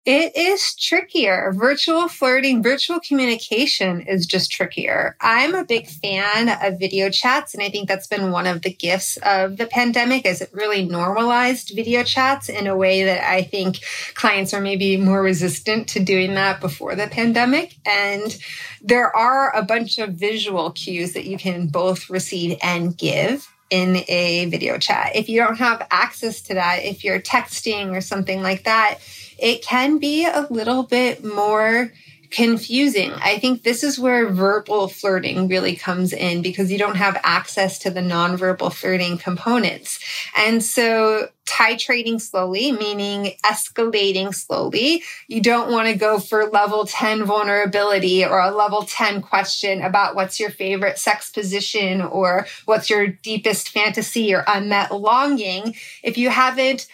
It 0.05 0.35
is 0.35 0.75
trickier. 0.75 1.53
Virtual 1.55 2.09
flirting, 2.09 2.61
virtual 2.61 2.99
communication 2.99 4.01
is 4.01 4.25
just 4.25 4.51
trickier. 4.51 5.15
I'm 5.21 5.55
a 5.55 5.63
big 5.63 5.87
fan 5.87 6.49
of 6.49 6.77
video 6.77 7.09
chats, 7.09 7.53
and 7.53 7.63
I 7.63 7.69
think 7.69 7.87
that's 7.87 8.07
been 8.07 8.31
one 8.31 8.45
of 8.45 8.63
the 8.63 8.73
gifts 8.73 9.15
of 9.23 9.55
the 9.55 9.65
pandemic 9.65 10.25
as 10.25 10.41
it 10.41 10.49
really 10.51 10.83
normalized 10.83 11.71
video 11.73 12.03
chats 12.03 12.49
in 12.49 12.67
a 12.67 12.75
way 12.75 13.05
that 13.05 13.25
I 13.25 13.43
think 13.43 13.79
clients 14.13 14.53
are 14.53 14.59
maybe 14.59 14.97
more 14.97 15.21
resistant 15.21 15.87
to 15.89 16.03
doing 16.03 16.33
that 16.33 16.59
before 16.59 16.95
the 16.95 17.07
pandemic. 17.07 17.77
And 17.85 18.37
there 18.81 19.15
are 19.15 19.55
a 19.55 19.63
bunch 19.63 19.99
of 19.99 20.15
visual 20.15 20.71
cues 20.71 21.13
that 21.13 21.23
you 21.23 21.37
can 21.37 21.67
both 21.67 22.09
receive 22.09 22.57
and 22.61 22.97
give 22.97 23.52
in 23.69 24.03
a 24.07 24.45
video 24.45 24.77
chat. 24.77 25.15
If 25.15 25.29
you 25.29 25.39
don't 25.41 25.57
have 25.57 25.87
access 25.89 26.41
to 26.43 26.55
that, 26.55 26.83
if 26.83 27.03
you're 27.03 27.19
texting 27.19 27.95
or 27.95 28.01
something 28.01 28.41
like 28.41 28.63
that, 28.63 28.99
it 29.37 29.63
can 29.63 29.97
be 29.97 30.25
a 30.25 30.47
little 30.49 30.83
bit 30.83 31.23
more 31.23 31.91
confusing. 32.33 33.11
I 33.13 33.37
think 33.37 33.61
this 33.61 33.83
is 33.83 33.99
where 33.99 34.27
verbal 34.29 34.87
flirting 34.87 35.47
really 35.47 35.75
comes 35.75 36.11
in 36.11 36.41
because 36.41 36.71
you 36.71 36.79
don't 36.79 36.97
have 36.97 37.21
access 37.23 37.77
to 37.79 37.91
the 37.91 38.01
nonverbal 38.01 38.73
flirting 38.73 39.19
components. 39.19 39.99
And 40.35 40.63
so 40.63 41.29
titrating 41.45 42.19
slowly, 42.19 42.71
meaning 42.71 43.33
escalating 43.45 44.33
slowly. 44.33 45.03
You 45.27 45.41
don't 45.41 45.71
want 45.71 45.87
to 45.89 45.95
go 45.95 46.19
for 46.19 46.49
level 46.49 46.85
10 46.85 47.23
vulnerability 47.25 48.25
or 48.25 48.39
a 48.39 48.49
level 48.49 48.83
10 48.83 49.21
question 49.21 49.83
about 49.83 50.15
what's 50.15 50.39
your 50.39 50.49
favorite 50.49 50.97
sex 50.97 51.29
position 51.29 52.01
or 52.01 52.47
what's 52.65 52.89
your 52.89 53.07
deepest 53.07 53.69
fantasy 53.69 54.33
or 54.33 54.43
unmet 54.47 54.91
longing. 54.91 55.75
If 56.01 56.17
you 56.17 56.29
haven't 56.29 56.87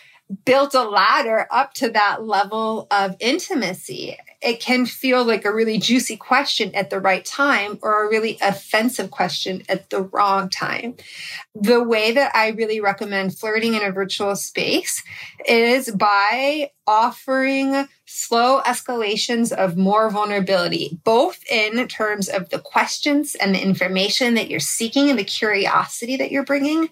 built 0.46 0.74
a 0.74 0.84
ladder 0.84 1.48
up 1.50 1.74
to 1.75 1.89
that 1.91 2.25
level 2.25 2.88
of 2.91 3.15
intimacy. 3.19 4.17
It 4.41 4.62
can 4.62 4.86
feel 4.86 5.25
like 5.25 5.43
a 5.43 5.53
really 5.53 5.77
juicy 5.77 6.15
question 6.15 6.74
at 6.74 6.89
the 6.89 7.00
right 7.00 7.25
time 7.25 7.77
or 7.81 8.05
a 8.05 8.10
really 8.10 8.38
offensive 8.41 9.12
question 9.12 9.63
at 9.68 9.90
the 9.90 10.03
wrong 10.03 10.50
time. 10.50 10.96
The 11.53 11.83
way 11.83 12.13
that 12.13 12.33
I 12.33 12.50
really 12.50 12.79
recommend 12.79 13.37
flirting 13.37 13.74
in 13.74 13.83
a 13.83 13.92
virtual 13.92 14.35
space 14.37 15.03
is 15.46 15.92
by 15.92 16.72
offering 16.87 17.87
slow 18.05 18.61
escalations 18.61 19.51
of 19.51 19.77
more 19.77 20.09
vulnerability, 20.09 21.00
both 21.03 21.44
in 21.51 21.87
terms 21.87 22.29
of 22.29 22.50
the 22.50 22.59
questions 22.59 23.35
and 23.35 23.53
the 23.53 23.61
information 23.61 24.35
that 24.35 24.50
you're 24.50 24.59
seeking 24.59 25.09
and 25.09 25.20
the 25.20 25.24
curiosity 25.24 26.16
that 26.16 26.31
you're 26.31 26.46
bringing 26.46 26.90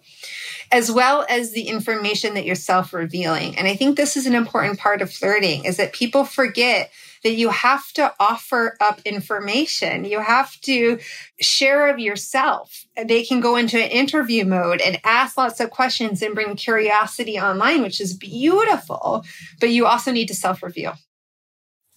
as 0.72 0.92
well 0.92 1.26
as 1.30 1.52
the 1.52 1.64
information 1.64 2.34
that 2.34 2.46
you're 2.46 2.56
self 2.56 2.94
revealing. 2.94 3.58
And 3.58 3.68
I 3.68 3.76
think 3.76 3.96
this 3.96 4.18
is 4.18 4.26
an 4.26 4.36
important 4.36 4.80
part 4.80 5.02
of 5.02 5.12
flirting 5.12 5.66
is 5.66 5.78
that 5.78 5.94
people 5.94 6.26
forget 6.26 6.92
that 7.24 7.34
you 7.34 7.50
have 7.50 7.92
to 7.94 8.14
offer 8.20 8.78
up 8.82 9.02
information. 9.06 10.06
You 10.06 10.20
have 10.20 10.60
to 10.62 11.00
share 11.40 11.88
of 11.90 12.00
yourself. 12.00 12.86
They 13.02 13.24
can 13.24 13.40
go 13.40 13.56
into 13.56 13.78
an 13.78 13.90
interview 13.90 14.46
mode 14.46 14.82
and 14.82 15.00
ask 15.04 15.38
lots 15.38 15.60
of 15.60 15.70
questions 15.70 16.22
and 16.22 16.36
bring 16.36 16.56
curiosity 16.56 17.40
online, 17.40 17.82
which 17.82 18.02
is 18.02 18.16
beautiful. 18.16 19.24
But 19.60 19.70
you 19.70 19.86
also 19.86 20.12
need 20.12 20.28
to 20.28 20.36
self 20.36 20.64
reveal. 20.64 20.96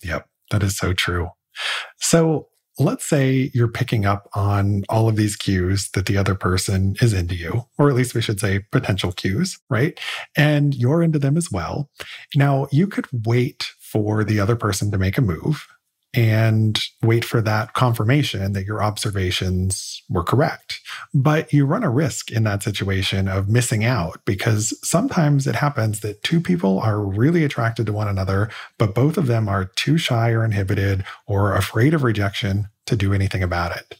Yep, 0.03 0.29
that 0.51 0.63
is 0.63 0.77
so 0.77 0.93
true. 0.93 1.29
So 1.99 2.49
let's 2.81 3.05
say 3.05 3.51
you're 3.53 3.69
picking 3.69 4.07
up 4.07 4.29
on 4.35 4.85
all 4.89 5.09
of 5.09 5.17
these 5.17 5.37
cues 5.37 5.91
that 5.91 6.07
the 6.07 6.17
other 6.17 6.35
person 6.35 6.97
is 7.01 7.13
into 7.13 7.35
you, 7.35 7.67
or 7.79 7.91
at 7.91 7.95
least 7.95 8.15
we 8.15 8.23
should 8.23 8.41
say 8.41 8.61
potential 8.73 9.13
cues, 9.13 9.59
right? 9.69 10.01
And 10.37 10.75
you're 10.75 11.03
into 11.03 11.19
them 11.19 11.37
as 11.37 11.51
well. 11.53 11.91
Now, 12.35 12.67
you 12.73 12.87
could 12.87 13.07
wait 13.13 13.73
for 13.91 14.25
the 14.25 14.39
other 14.39 14.57
person 14.57 14.91
to 14.91 14.99
make 14.99 15.19
a 15.19 15.23
move 15.23 15.67
and 16.15 16.79
wait 17.03 17.25
for 17.25 17.41
that 17.41 17.73
confirmation 17.73 18.53
that 18.53 18.65
your 18.65 18.83
observations 18.83 20.03
were 20.09 20.25
correct. 20.25 20.80
But 21.15 21.53
you 21.53 21.67
run 21.67 21.85
a 21.85 21.91
risk 21.91 22.31
in 22.31 22.45
that 22.45 22.63
situation 22.63 23.29
of 23.29 23.49
missing 23.49 23.85
out 23.85 24.21
because 24.25 24.77
sometimes 24.87 25.47
it 25.47 25.57
happens 25.57 26.01
that 26.01 26.23
two 26.23 26.41
people 26.41 26.79
are 26.81 27.01
really 27.01 27.45
attracted 27.45 27.87
to 27.87 27.93
one 27.93 28.09
another, 28.09 28.51
but 28.79 28.95
both 28.95 29.17
of 29.17 29.27
them 29.27 29.49
are 29.49 29.67
too 29.77 29.99
shy 29.99 30.31
or 30.31 30.45
inhibited 30.45 31.05
or 31.27 31.55
afraid 31.55 31.95
of 31.95 32.03
rejection 32.03 32.69
to 32.91 32.97
do 32.97 33.15
anything 33.15 33.43
about 33.43 33.77
it. 33.77 33.99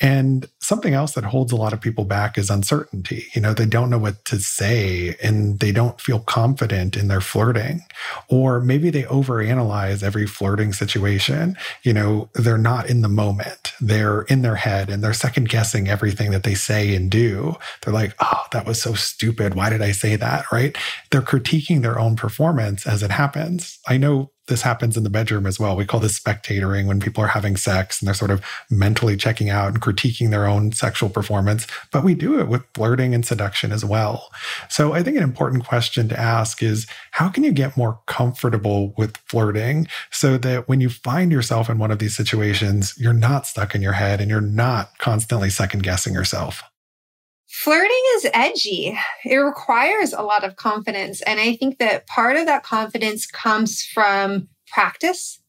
And 0.00 0.48
something 0.58 0.92
else 0.92 1.12
that 1.12 1.22
holds 1.22 1.52
a 1.52 1.56
lot 1.56 1.72
of 1.72 1.80
people 1.80 2.04
back 2.04 2.36
is 2.36 2.50
uncertainty. 2.50 3.26
You 3.32 3.40
know, 3.40 3.54
they 3.54 3.64
don't 3.64 3.90
know 3.90 3.98
what 3.98 4.24
to 4.26 4.40
say 4.40 5.16
and 5.22 5.60
they 5.60 5.70
don't 5.70 6.00
feel 6.00 6.18
confident 6.18 6.96
in 6.96 7.06
their 7.06 7.20
flirting. 7.20 7.82
Or 8.28 8.60
maybe 8.60 8.90
they 8.90 9.04
overanalyze 9.04 10.02
every 10.02 10.26
flirting 10.26 10.72
situation. 10.72 11.56
You 11.84 11.92
know, 11.92 12.28
they're 12.34 12.58
not 12.58 12.90
in 12.90 13.02
the 13.02 13.08
moment. 13.08 13.72
They're 13.80 14.22
in 14.22 14.42
their 14.42 14.56
head 14.56 14.90
and 14.90 15.02
they're 15.02 15.12
second 15.12 15.48
guessing 15.48 15.86
everything 15.86 16.23
that 16.32 16.42
they 16.42 16.54
say 16.54 16.94
and 16.94 17.10
do. 17.10 17.56
They're 17.82 17.94
like, 17.94 18.14
oh, 18.20 18.44
that 18.52 18.66
was 18.66 18.80
so 18.80 18.94
stupid. 18.94 19.54
Why 19.54 19.70
did 19.70 19.82
I 19.82 19.92
say 19.92 20.16
that? 20.16 20.50
Right. 20.52 20.76
They're 21.10 21.22
critiquing 21.22 21.82
their 21.82 21.98
own 21.98 22.16
performance 22.16 22.86
as 22.86 23.02
it 23.02 23.10
happens. 23.10 23.78
I 23.86 23.96
know 23.96 24.30
this 24.46 24.62
happens 24.62 24.96
in 24.96 25.04
the 25.04 25.10
bedroom 25.10 25.46
as 25.46 25.58
well. 25.58 25.76
We 25.76 25.86
call 25.86 26.00
this 26.00 26.18
spectatoring 26.18 26.86
when 26.86 27.00
people 27.00 27.24
are 27.24 27.28
having 27.28 27.56
sex 27.56 28.00
and 28.00 28.06
they're 28.06 28.14
sort 28.14 28.30
of 28.30 28.44
mentally 28.70 29.16
checking 29.16 29.48
out 29.48 29.68
and 29.68 29.80
critiquing 29.80 30.30
their 30.30 30.46
own 30.46 30.72
sexual 30.72 31.08
performance. 31.08 31.66
But 31.92 32.04
we 32.04 32.14
do 32.14 32.38
it 32.38 32.48
with 32.48 32.64
flirting 32.74 33.14
and 33.14 33.24
seduction 33.24 33.72
as 33.72 33.84
well. 33.84 34.30
So 34.68 34.92
I 34.92 35.02
think 35.02 35.16
an 35.16 35.22
important 35.22 35.64
question 35.64 36.08
to 36.10 36.20
ask 36.20 36.62
is 36.62 36.86
how 37.12 37.28
can 37.28 37.44
you 37.44 37.52
get 37.52 37.76
more 37.76 38.00
comfortable 38.06 38.94
with 38.98 39.16
flirting 39.28 39.86
so 40.10 40.36
that 40.38 40.68
when 40.68 40.80
you 40.80 40.90
find 40.90 41.32
yourself 41.32 41.70
in 41.70 41.78
one 41.78 41.90
of 41.90 41.98
these 41.98 42.16
situations, 42.16 42.94
you're 42.98 43.12
not 43.12 43.46
stuck 43.46 43.74
in 43.74 43.82
your 43.82 43.92
head 43.92 44.20
and 44.20 44.30
you're 44.30 44.40
not 44.40 44.98
constantly 44.98 45.48
second 45.48 45.82
guessing 45.82 46.12
yourself? 46.12 46.62
Flirting 47.56 48.02
is 48.16 48.26
edgy. 48.34 48.98
It 49.24 49.36
requires 49.36 50.12
a 50.12 50.22
lot 50.22 50.44
of 50.44 50.56
confidence. 50.56 51.22
And 51.22 51.38
I 51.38 51.54
think 51.54 51.78
that 51.78 52.06
part 52.06 52.36
of 52.36 52.46
that 52.46 52.64
confidence 52.64 53.26
comes 53.26 53.80
from 53.82 54.48
practice, 54.66 55.40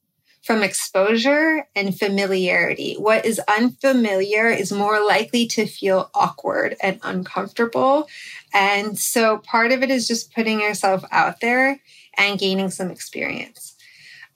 from 0.44 0.62
exposure 0.62 1.68
and 1.76 1.98
familiarity. 1.98 2.94
What 2.94 3.26
is 3.26 3.42
unfamiliar 3.50 4.48
is 4.48 4.72
more 4.72 5.04
likely 5.04 5.48
to 5.48 5.66
feel 5.66 6.12
awkward 6.14 6.76
and 6.80 7.00
uncomfortable. 7.02 8.08
And 8.54 8.98
so 8.98 9.40
part 9.40 9.72
of 9.72 9.82
it 9.82 9.90
is 9.90 10.08
just 10.08 10.34
putting 10.34 10.62
yourself 10.62 11.04
out 11.12 11.42
there 11.42 11.82
and 12.18 12.40
gaining 12.40 12.70
some 12.70 12.92
experience. 12.92 13.75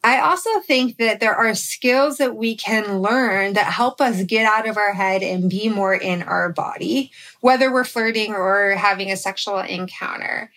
I 0.03 0.21
also 0.21 0.61
think 0.61 0.97
that 0.97 1.19
there 1.19 1.35
are 1.35 1.53
skills 1.53 2.17
that 2.17 2.35
we 2.35 2.55
can 2.55 2.99
learn 2.99 3.53
that 3.53 3.65
help 3.65 3.99
us 3.99 4.23
get 4.23 4.45
out 4.45 4.67
of 4.67 4.77
our 4.77 4.93
head 4.93 5.21
and 5.23 5.49
be 5.49 5.67
more 5.67 5.93
in 5.93 6.23
our 6.23 6.49
body, 6.49 7.11
whether 7.41 7.71
we're 7.71 7.83
flirting 7.83 8.33
or 8.33 8.71
having 8.71 9.11
a 9.11 9.17
sexual 9.17 9.59
encounter. 9.59 10.51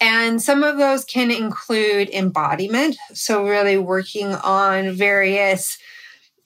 And 0.00 0.42
some 0.42 0.64
of 0.64 0.78
those 0.78 1.04
can 1.04 1.30
include 1.30 2.10
embodiment. 2.10 2.96
So, 3.14 3.46
really 3.46 3.76
working 3.76 4.34
on 4.34 4.92
various 4.92 5.78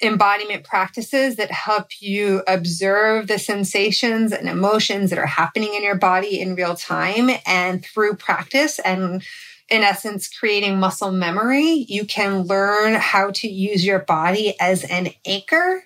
embodiment 0.03 0.65
practices 0.65 1.37
that 1.37 1.51
help 1.51 1.89
you 2.01 2.43
observe 2.49 3.29
the 3.29 3.39
sensations 3.39 4.33
and 4.33 4.49
emotions 4.49 5.11
that 5.11 5.19
are 5.19 5.27
happening 5.27 5.75
in 5.75 5.83
your 5.83 5.95
body 5.95 6.41
in 6.41 6.55
real 6.55 6.75
time. 6.75 7.31
And 7.47 7.85
through 7.85 8.17
practice 8.17 8.79
and 8.79 9.23
in 9.73 9.83
essence, 9.83 10.29
creating 10.29 10.79
muscle 10.79 11.11
memory, 11.11 11.87
you 11.89 12.05
can 12.05 12.43
learn 12.43 12.93
how 12.95 13.31
to 13.31 13.49
use 13.49 13.87
your 13.87 14.01
body 14.01 14.55
as 14.61 14.85
an 14.85 15.09
anchor. 15.25 15.85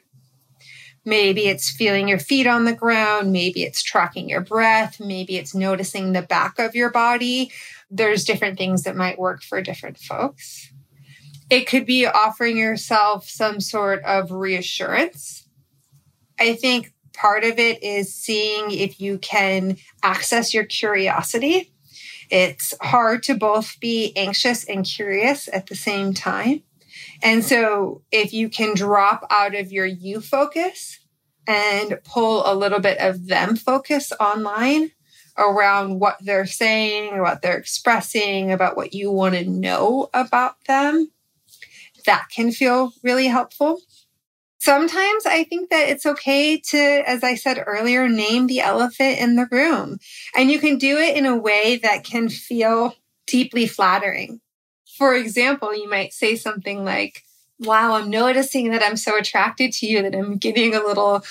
Maybe 1.05 1.47
it's 1.47 1.71
feeling 1.71 2.09
your 2.09 2.19
feet 2.19 2.49
on 2.49 2.65
the 2.65 2.73
ground. 2.73 3.31
Maybe 3.31 3.63
it's 3.63 3.85
tracking 3.85 4.29
your 4.29 4.41
breath. 4.41 4.99
Maybe 4.99 5.37
it's 5.37 5.55
noticing 5.55 6.13
the 6.13 6.23
back 6.23 6.59
of 6.59 6.75
your 6.75 6.91
body. 6.91 7.53
There's 7.89 8.25
different 8.25 8.59
things 8.59 8.83
that 8.83 8.97
might 8.97 9.21
work 9.21 9.45
for 9.45 9.63
different 9.63 9.99
folks. 9.99 10.73
It 11.49 11.69
could 11.69 11.87
be 11.87 12.07
offering 12.07 12.57
yourself 12.57 13.29
some 13.29 13.61
sort 13.61 14.03
of 14.03 14.33
reassurance. 14.33 15.49
I 16.41 16.55
think 16.55 16.93
part 17.13 17.45
of 17.45 17.61
it 17.61 17.85
is 17.85 18.13
seeing 18.13 18.73
if 18.73 19.01
you 19.01 19.19
can 19.19 19.77
access 20.03 20.53
your 20.53 20.65
curiosity. 20.65 21.73
It's 22.31 22.75
hard 22.81 23.23
to 23.25 23.35
both 23.35 23.79
be 23.81 24.13
anxious 24.17 24.65
and 24.65 24.85
curious 24.85 25.49
at 25.53 25.67
the 25.67 25.77
same 25.77 26.15
time. 26.15 26.63
And 27.23 27.45
so 27.45 28.03
if 28.11 28.33
you 28.33 28.49
can 28.49 28.75
drop 28.75 29.27
out 29.31 29.55
of 29.55 29.73
your 29.73 29.87
you 29.87 30.21
focus 30.21 30.99
and 31.47 31.99
pull 32.05 32.43
a 32.47 32.55
little 32.55 32.81
bit 32.81 32.99
of 32.99 33.29
them 33.29 33.57
focus 33.57 34.13
online 34.19 34.91
around 35.39 36.01
what 36.01 36.17
they're 36.21 36.47
saying, 36.47 37.21
what 37.21 37.43
they're 37.43 37.59
expressing, 37.59 38.51
about 38.53 38.77
what 38.77 38.95
you 38.95 39.11
want 39.11 39.35
to 39.35 39.45
know 39.45 40.09
about 40.15 40.57
them, 40.67 41.11
that 42.07 42.27
can 42.35 42.51
feel 42.51 42.93
really 43.03 43.27
helpful. 43.27 43.81
Sometimes 44.67 45.27
I 45.27 45.45
think 45.45 45.71
that 45.71 45.91
it's 45.91 46.05
okay 46.05 46.59
to, 46.59 46.77
as 46.77 47.23
I 47.23 47.37
said 47.37 47.63
earlier, 47.65 48.09
name 48.09 48.49
the 48.49 48.59
elephant 48.59 49.21
in 49.21 49.37
the 49.37 49.47
room. 49.49 50.01
And 50.35 50.51
you 50.51 50.59
can 50.59 50.77
do 50.77 50.99
it 50.99 51.17
in 51.17 51.25
a 51.25 51.37
way 51.37 51.77
that 51.85 52.03
can 52.03 52.29
feel 52.29 52.97
deeply 53.29 53.69
flattering. 53.69 54.41
For 54.99 55.15
example, 55.15 55.73
you 55.73 55.89
might 55.89 56.13
say 56.13 56.35
something 56.35 56.85
like, 56.85 57.23
Wow, 57.61 57.95
I'm 57.95 58.11
noticing 58.11 58.73
that 58.73 58.83
I'm 58.83 58.97
so 58.97 59.17
attracted 59.17 59.71
to 59.75 59.87
you 59.87 60.03
that 60.03 60.17
I'm 60.17 60.37
getting 60.37 60.75
a 60.75 60.85
little 60.85 61.23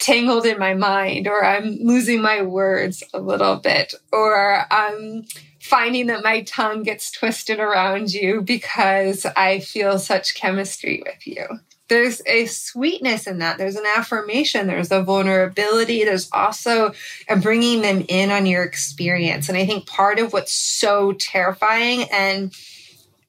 tangled 0.00 0.44
in 0.44 0.58
my 0.58 0.74
mind, 0.74 1.28
or 1.28 1.44
I'm 1.44 1.76
losing 1.80 2.20
my 2.20 2.42
words 2.42 3.04
a 3.14 3.20
little 3.20 3.54
bit, 3.54 3.94
or 4.12 4.66
I'm 4.68 5.26
finding 5.60 6.08
that 6.08 6.24
my 6.24 6.42
tongue 6.42 6.82
gets 6.82 7.12
twisted 7.12 7.60
around 7.60 8.12
you 8.12 8.42
because 8.42 9.24
I 9.36 9.60
feel 9.60 10.00
such 10.00 10.34
chemistry 10.34 11.04
with 11.06 11.24
you. 11.24 11.60
There's 11.88 12.22
a 12.26 12.46
sweetness 12.46 13.26
in 13.26 13.38
that. 13.38 13.58
There's 13.58 13.76
an 13.76 13.84
affirmation. 13.86 14.66
There's 14.66 14.90
a 14.90 15.02
vulnerability. 15.02 16.04
There's 16.04 16.30
also 16.32 16.94
bringing 17.42 17.82
them 17.82 18.04
in 18.08 18.30
on 18.30 18.46
your 18.46 18.62
experience. 18.62 19.48
And 19.48 19.58
I 19.58 19.66
think 19.66 19.86
part 19.86 20.18
of 20.18 20.32
what's 20.32 20.54
so 20.54 21.12
terrifying 21.12 22.04
and 22.10 22.54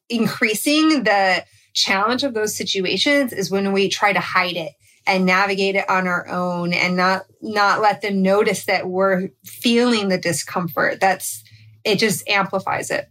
increasing 0.10 1.04
the 1.04 1.44
challenge 1.74 2.24
of 2.24 2.34
those 2.34 2.56
situations 2.56 3.34
is 3.34 3.52
when 3.52 3.74
we 3.74 3.90
try 3.90 4.14
to 4.14 4.20
hide 4.20 4.56
it 4.56 4.72
and 5.06 5.26
navigate 5.26 5.76
it 5.76 5.90
on 5.90 6.08
our 6.08 6.28
own 6.28 6.74
and 6.74 6.96
not 6.96 7.26
not 7.42 7.82
let 7.82 8.02
them 8.02 8.22
notice 8.22 8.66
that 8.66 8.88
we're 8.88 9.30
feeling 9.44 10.08
the 10.08 10.18
discomfort 10.18 11.00
that's 11.00 11.44
it 11.84 12.00
just 12.00 12.28
amplifies 12.28 12.90
it. 12.90 13.08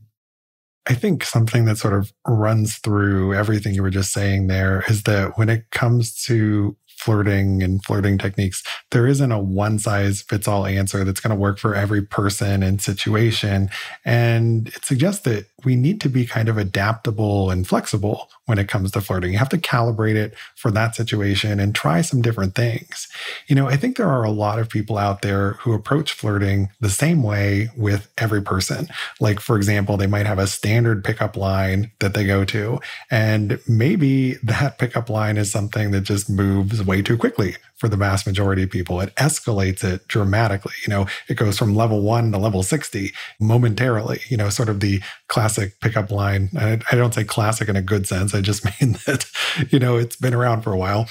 I 0.87 0.95
think 0.95 1.25
something 1.25 1.65
that 1.65 1.79
sort 1.79 1.95
of 1.95 2.13
runs 2.27 2.77
through 2.77 3.35
everything 3.35 3.75
you 3.75 3.83
were 3.83 3.91
just 3.91 4.13
saying 4.13 4.49
there 4.49 4.85
is 4.89 5.05
that 5.05 5.39
when 5.39 5.49
it 5.49 5.71
comes 5.71 6.23
to 6.25 6.77
flirting 6.87 7.63
and 7.63 7.85
flirting 7.85 8.19
techniques, 8.19 8.63
there 8.91 9.07
isn't 9.07 9.33
a 9.33 9.39
one 9.39 9.79
size 9.79 10.23
fits 10.23 10.47
all 10.47 10.67
answer 10.67 11.05
that's 11.05 11.21
going 11.21 11.35
to 11.35 11.41
work 11.41 11.59
for 11.59 11.75
every 11.75 12.03
person 12.03 12.63
and 12.63 12.81
situation. 12.81 13.69
And 14.05 14.69
it 14.69 14.85
suggests 14.85 15.23
that 15.25 15.47
we 15.65 15.77
need 15.77 16.01
to 16.03 16.09
be 16.09 16.27
kind 16.27 16.49
of 16.49 16.59
adaptable 16.59 17.51
and 17.51 17.67
flexible 17.67 18.31
when 18.47 18.59
it 18.59 18.69
comes 18.69 18.91
to 18.93 19.01
flirting. 19.01 19.33
You 19.33 19.39
have 19.39 19.49
to 19.51 19.59
calibrate 19.59 20.17
it 20.17 20.35
for 20.57 20.71
that 20.73 20.95
situation 20.95 21.61
and 21.61 21.75
try 21.75 22.01
some 22.03 22.23
different 22.23 22.55
things. 22.55 23.09
You 23.47 23.57
know, 23.57 23.69
I 23.69 23.77
think 23.77 23.97
there 23.97 24.09
are 24.09 24.25
a 24.25 24.31
lot 24.31 24.59
of 24.59 24.69
people 24.69 24.99
out 24.99 25.23
there 25.23 25.53
who 25.55 25.73
approach 25.73 26.13
flirting 26.13 26.69
the 26.81 26.91
same 26.91 27.23
way 27.23 27.71
with 27.77 28.09
every 28.19 28.43
person. 28.43 28.89
Like, 29.21 29.41
for 29.41 29.57
example, 29.57 29.97
they 29.97 30.07
might 30.07 30.27
have 30.27 30.39
a 30.39 30.47
standard 30.47 31.05
pickup 31.05 31.37
line 31.37 31.91
that 32.01 32.15
they 32.15 32.25
go 32.25 32.45
to, 32.47 32.81
and 33.11 33.59
maybe 33.67 34.35
that 34.43 34.79
pickup 34.79 35.09
line 35.09 35.37
is 35.37 35.51
something 35.51 35.91
that 35.93 36.03
just 36.03 36.29
moves 36.29 36.83
way 36.83 37.03
too 37.03 37.17
quickly 37.17 37.57
for 37.77 37.89
the 37.89 37.97
vast 37.97 38.27
majority 38.27 38.63
of 38.63 38.71
people. 38.71 39.01
It 39.01 39.15
escalates 39.17 39.85
it 39.85 40.07
dramatically. 40.09 40.73
You 40.87 40.91
know, 40.91 41.07
it 41.29 41.35
goes 41.35 41.59
from 41.59 41.75
level 41.75 42.01
one 42.03 42.33
to 42.33 42.39
level 42.39 42.63
60 42.63 43.13
momentarily, 43.41 44.21
you 44.29 44.37
know, 44.37 44.49
sort 44.49 44.69
of 44.69 44.81
the 44.81 45.03
classic 45.29 45.54
pickup 45.81 46.11
line. 46.11 46.51
I, 46.57 46.81
I 46.91 46.97
don't 46.97 47.15
say 47.15 47.25
classic 47.25 47.69
in 47.69 47.77
a 47.77 47.83
good 47.83 48.07
sense. 48.07 48.35
I 48.35 48.41
just 48.41 48.65
mean 48.81 48.99
that, 49.07 49.27
you 49.71 49.79
know, 49.79 49.97
it's 49.97 50.17
been 50.17 50.35
around 50.35 50.63
for 50.63 50.73
a 50.73 50.77
while. 50.77 51.09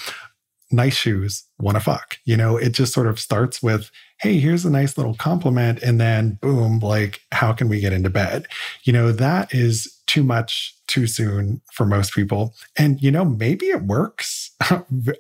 Nice 0.74 0.96
shoes, 0.96 1.46
wanna 1.60 1.80
fuck. 1.80 2.18
You 2.26 2.36
know, 2.36 2.58
it 2.58 2.72
just 2.72 2.94
sort 2.94 3.08
of 3.08 3.20
starts 3.20 3.62
with, 3.62 3.92
hey, 4.20 4.40
here's 4.40 4.66
a 4.66 4.72
nice 4.72 4.98
little 4.98 5.16
compliment. 5.16 5.82
And 5.84 6.02
then 6.02 6.40
boom, 6.42 6.80
like, 6.80 7.22
how 7.32 7.54
can 7.54 7.70
we 7.70 7.80
get 7.80 7.94
into 7.94 8.10
bed? 8.10 8.48
You 8.84 8.94
know, 8.94 9.12
that 9.12 9.54
is 9.54 10.02
too 10.08 10.24
much 10.24 10.76
too 10.88 11.08
soon 11.08 11.62
for 11.74 11.86
most 11.86 12.14
people. 12.14 12.54
And, 12.78 13.02
you 13.02 13.10
know, 13.10 13.26
maybe 13.26 13.68
it 13.68 13.84
works 13.84 14.52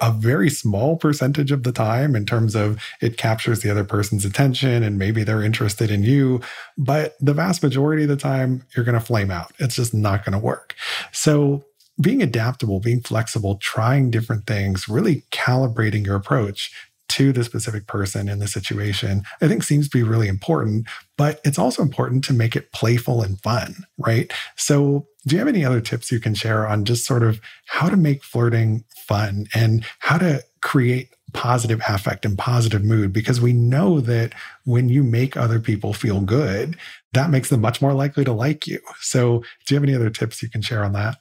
a 0.02 0.12
very 0.12 0.50
small 0.50 0.98
percentage 0.98 1.52
of 1.52 1.63
the 1.63 1.72
time 1.72 2.16
in 2.16 2.26
terms 2.26 2.56
of 2.56 2.82
it 3.02 3.18
captures 3.18 3.62
the 3.62 3.72
other 3.72 3.84
person's 3.84 4.26
attention 4.26 4.84
and 4.84 5.00
maybe 5.00 5.24
they're 5.24 5.42
interested 5.42 5.89
in 5.89 6.04
you. 6.04 6.42
But 6.78 7.16
the 7.20 7.34
vast 7.34 7.63
majority 7.63 8.04
of 8.04 8.10
the 8.10 8.18
time, 8.18 8.66
you're 8.76 8.86
going 8.86 9.00
to 9.00 9.06
flame 9.06 9.32
out. 9.32 9.52
It's 9.60 9.76
just 9.76 9.94
not 9.94 10.24
going 10.26 10.34
to 10.34 10.46
work. 10.46 10.76
So, 11.12 11.63
being 12.02 12.22
adaptable, 12.22 12.80
being 12.80 13.02
flexible, 13.02 13.58
trying 13.58 14.10
different 14.10 14.48
things, 14.48 14.90
really 14.90 15.24
calibrating 15.32 16.06
your 16.06 16.16
approach 16.16 16.72
to 17.14 17.32
the 17.32 17.44
specific 17.44 17.86
person 17.86 18.28
in 18.28 18.40
the 18.40 18.48
situation, 18.48 19.22
I 19.40 19.48
think 19.48 19.64
seems 19.64 19.88
to 19.88 19.98
be 19.98 20.02
really 20.02 20.28
important. 20.28 20.88
But 21.16 21.40
it's 21.44 21.60
also 21.60 21.84
important 21.84 22.24
to 22.26 22.34
make 22.34 22.56
it 22.56 22.72
playful 22.72 23.22
and 23.22 23.40
fun, 23.42 23.86
right? 24.00 24.34
So, 24.56 25.06
do 25.28 25.36
you 25.36 25.40
have 25.40 25.48
any 25.48 25.64
other 25.64 25.80
tips 25.80 26.12
you 26.12 26.20
can 26.20 26.34
share 26.34 26.68
on 26.68 26.86
just 26.86 27.06
sort 27.06 27.22
of 27.22 27.40
how 27.68 27.88
to 27.88 27.96
make 27.96 28.24
flirting 28.24 28.84
fun 29.08 29.46
and 29.54 29.86
how 30.00 30.18
to 30.18 30.44
create 30.62 31.10
positive 31.34 31.82
affect 31.88 32.26
and 32.26 32.36
positive 32.36 32.84
mood? 32.84 33.14
Because 33.14 33.40
we 33.40 33.54
know 33.54 34.00
that 34.02 34.34
when 34.66 34.90
you 34.90 35.04
make 35.04 35.38
other 35.38 35.60
people 35.60 35.94
feel 35.94 36.20
good, 36.20 36.76
that 37.14 37.30
makes 37.30 37.50
them 37.50 37.62
much 37.62 37.80
more 37.80 37.94
likely 37.94 38.26
to 38.26 38.34
like 38.34 38.66
you. 38.66 38.80
So, 39.02 39.44
do 39.68 39.76
you 39.76 39.80
have 39.80 39.88
any 39.88 39.96
other 39.96 40.10
tips 40.10 40.42
you 40.42 40.50
can 40.50 40.64
share 40.64 40.84
on 40.84 40.94
that? 40.94 41.18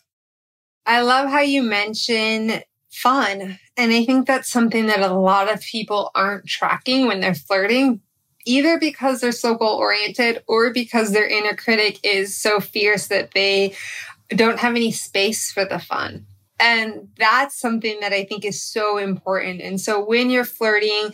I 0.87 1.03
love 1.03 1.31
how 1.31 1.41
you 1.41 1.63
mention 1.63 2.63
fun. 2.91 3.59
And 3.77 3.93
I 3.93 4.05
think 4.05 4.27
that's 4.27 4.51
something 4.51 4.87
that 4.87 5.01
a 5.01 5.15
lot 5.15 5.53
of 5.53 5.61
people 5.61 6.11
aren't 6.15 6.47
tracking 6.47 7.07
when 7.07 7.21
they're 7.21 7.35
flirting, 7.35 8.01
either 8.45 8.79
because 8.79 9.21
they're 9.21 9.33
so 9.33 9.55
goal 9.55 9.77
oriented 9.77 10.43
or 10.47 10.73
because 10.73 11.13
their 11.13 11.27
inner 11.27 11.57
critic 11.57 11.99
is 12.03 12.37
so 12.37 12.61
fierce 12.61 13.07
that 13.07 13.33
they 13.33 13.75
don't 14.29 14.59
have 14.59 14.75
any 14.75 14.93
space 14.93 15.51
for 15.51 15.65
the 15.65 15.79
fun. 15.79 16.27
And 16.61 17.09
that's 17.19 17.59
something 17.59 17.99
that 18.01 18.13
I 18.13 18.25
think 18.25 18.45
is 18.45 18.63
so 18.63 18.99
important. 18.99 19.61
And 19.63 19.81
so 19.81 20.05
when 20.05 20.31
you're 20.31 20.45
flirting, 20.45 21.13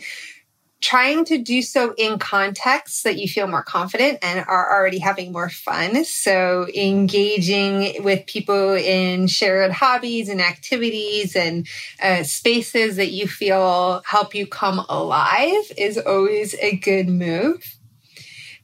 trying 0.81 1.25
to 1.25 1.37
do 1.37 1.61
so 1.61 1.93
in 1.97 2.19
context 2.19 3.03
that 3.03 3.17
you 3.17 3.27
feel 3.27 3.47
more 3.47 3.63
confident 3.63 4.19
and 4.21 4.45
are 4.47 4.71
already 4.71 4.99
having 4.99 5.31
more 5.31 5.49
fun. 5.49 6.05
So 6.05 6.67
engaging 6.73 8.03
with 8.03 8.25
people 8.25 8.73
in 8.73 9.27
shared 9.27 9.71
hobbies 9.71 10.29
and 10.29 10.41
activities 10.41 11.35
and 11.35 11.67
uh, 12.01 12.23
spaces 12.23 12.95
that 12.95 13.11
you 13.11 13.27
feel 13.27 14.01
help 14.05 14.33
you 14.33 14.47
come 14.47 14.79
alive 14.89 15.71
is 15.77 15.97
always 15.97 16.55
a 16.55 16.75
good 16.77 17.09
move. 17.09 17.78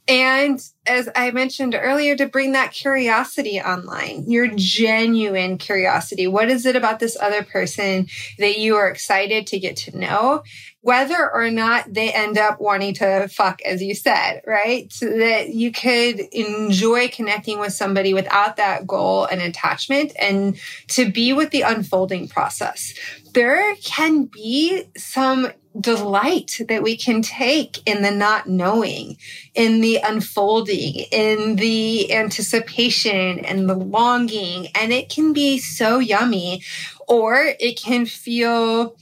And 0.08 0.62
as 0.86 1.10
I 1.15 1.32
mentioned 1.32 1.76
earlier, 1.80 2.15
to 2.15 2.28
bring 2.28 2.52
that 2.52 2.72
curiosity 2.72 3.60
online, 3.60 4.30
your 4.30 4.46
mm-hmm. 4.46 4.58
genuine 4.58 5.58
curiosity. 5.58 6.28
What 6.28 6.50
is 6.50 6.65
it 6.68 6.76
about 6.76 7.00
this 7.00 7.18
other 7.20 7.44
person 7.44 8.08
that 8.38 8.60
you 8.60 8.76
are 8.76 8.88
excited 8.88 9.48
to 9.48 9.60
get 9.60 9.78
to 9.78 9.98
know? 9.98 10.44
Whether 10.82 11.32
or 11.34 11.50
not 11.50 11.91
they 11.91 12.13
end 12.13 12.38
up 12.38 12.62
wanting 12.62 12.94
to 12.96 13.28
fuck, 13.30 13.63
as 13.63 13.82
you 13.82 13.96
said, 13.96 14.41
right? 14.46 14.94
So 14.94 15.10
that 15.18 15.50
you 15.50 15.72
could 15.72 16.20
enjoy 16.32 17.08
connecting 17.08 17.58
with 17.58 17.74
somebody 17.74 18.13
without 18.13 18.58
that 18.58 18.86
goal 18.86 19.26
and 19.26 19.41
attachment 19.41 20.13
and 20.22 20.60
to 20.89 21.10
be 21.10 21.34
with 21.34 21.50
the 21.50 21.62
unfolding 21.62 22.28
process. 22.28 22.94
There 23.36 23.76
can 23.76 24.26
be 24.26 24.86
some 24.95 25.52
delight 25.78 26.62
that 26.69 26.82
we 26.82 26.95
can 26.95 27.21
take 27.21 27.86
in 27.86 28.02
the 28.02 28.12
not 28.12 28.48
knowing, 28.48 29.17
in 29.54 29.82
the 29.82 29.98
unfolding 29.98 31.06
in 31.12 31.58
the 31.58 32.13
anticipation 32.13 33.43
and 33.43 33.69
the 33.69 33.76
longing. 33.76 34.67
And 34.74 34.93
it 34.93 35.10
can 35.10 35.34
be 35.34 35.58
so 35.58 36.00
yummy, 36.00 36.63
or 37.10 37.54
it 37.60 37.78
can 37.78 38.06
feel 38.06 38.95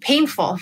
painful. 0.00 0.58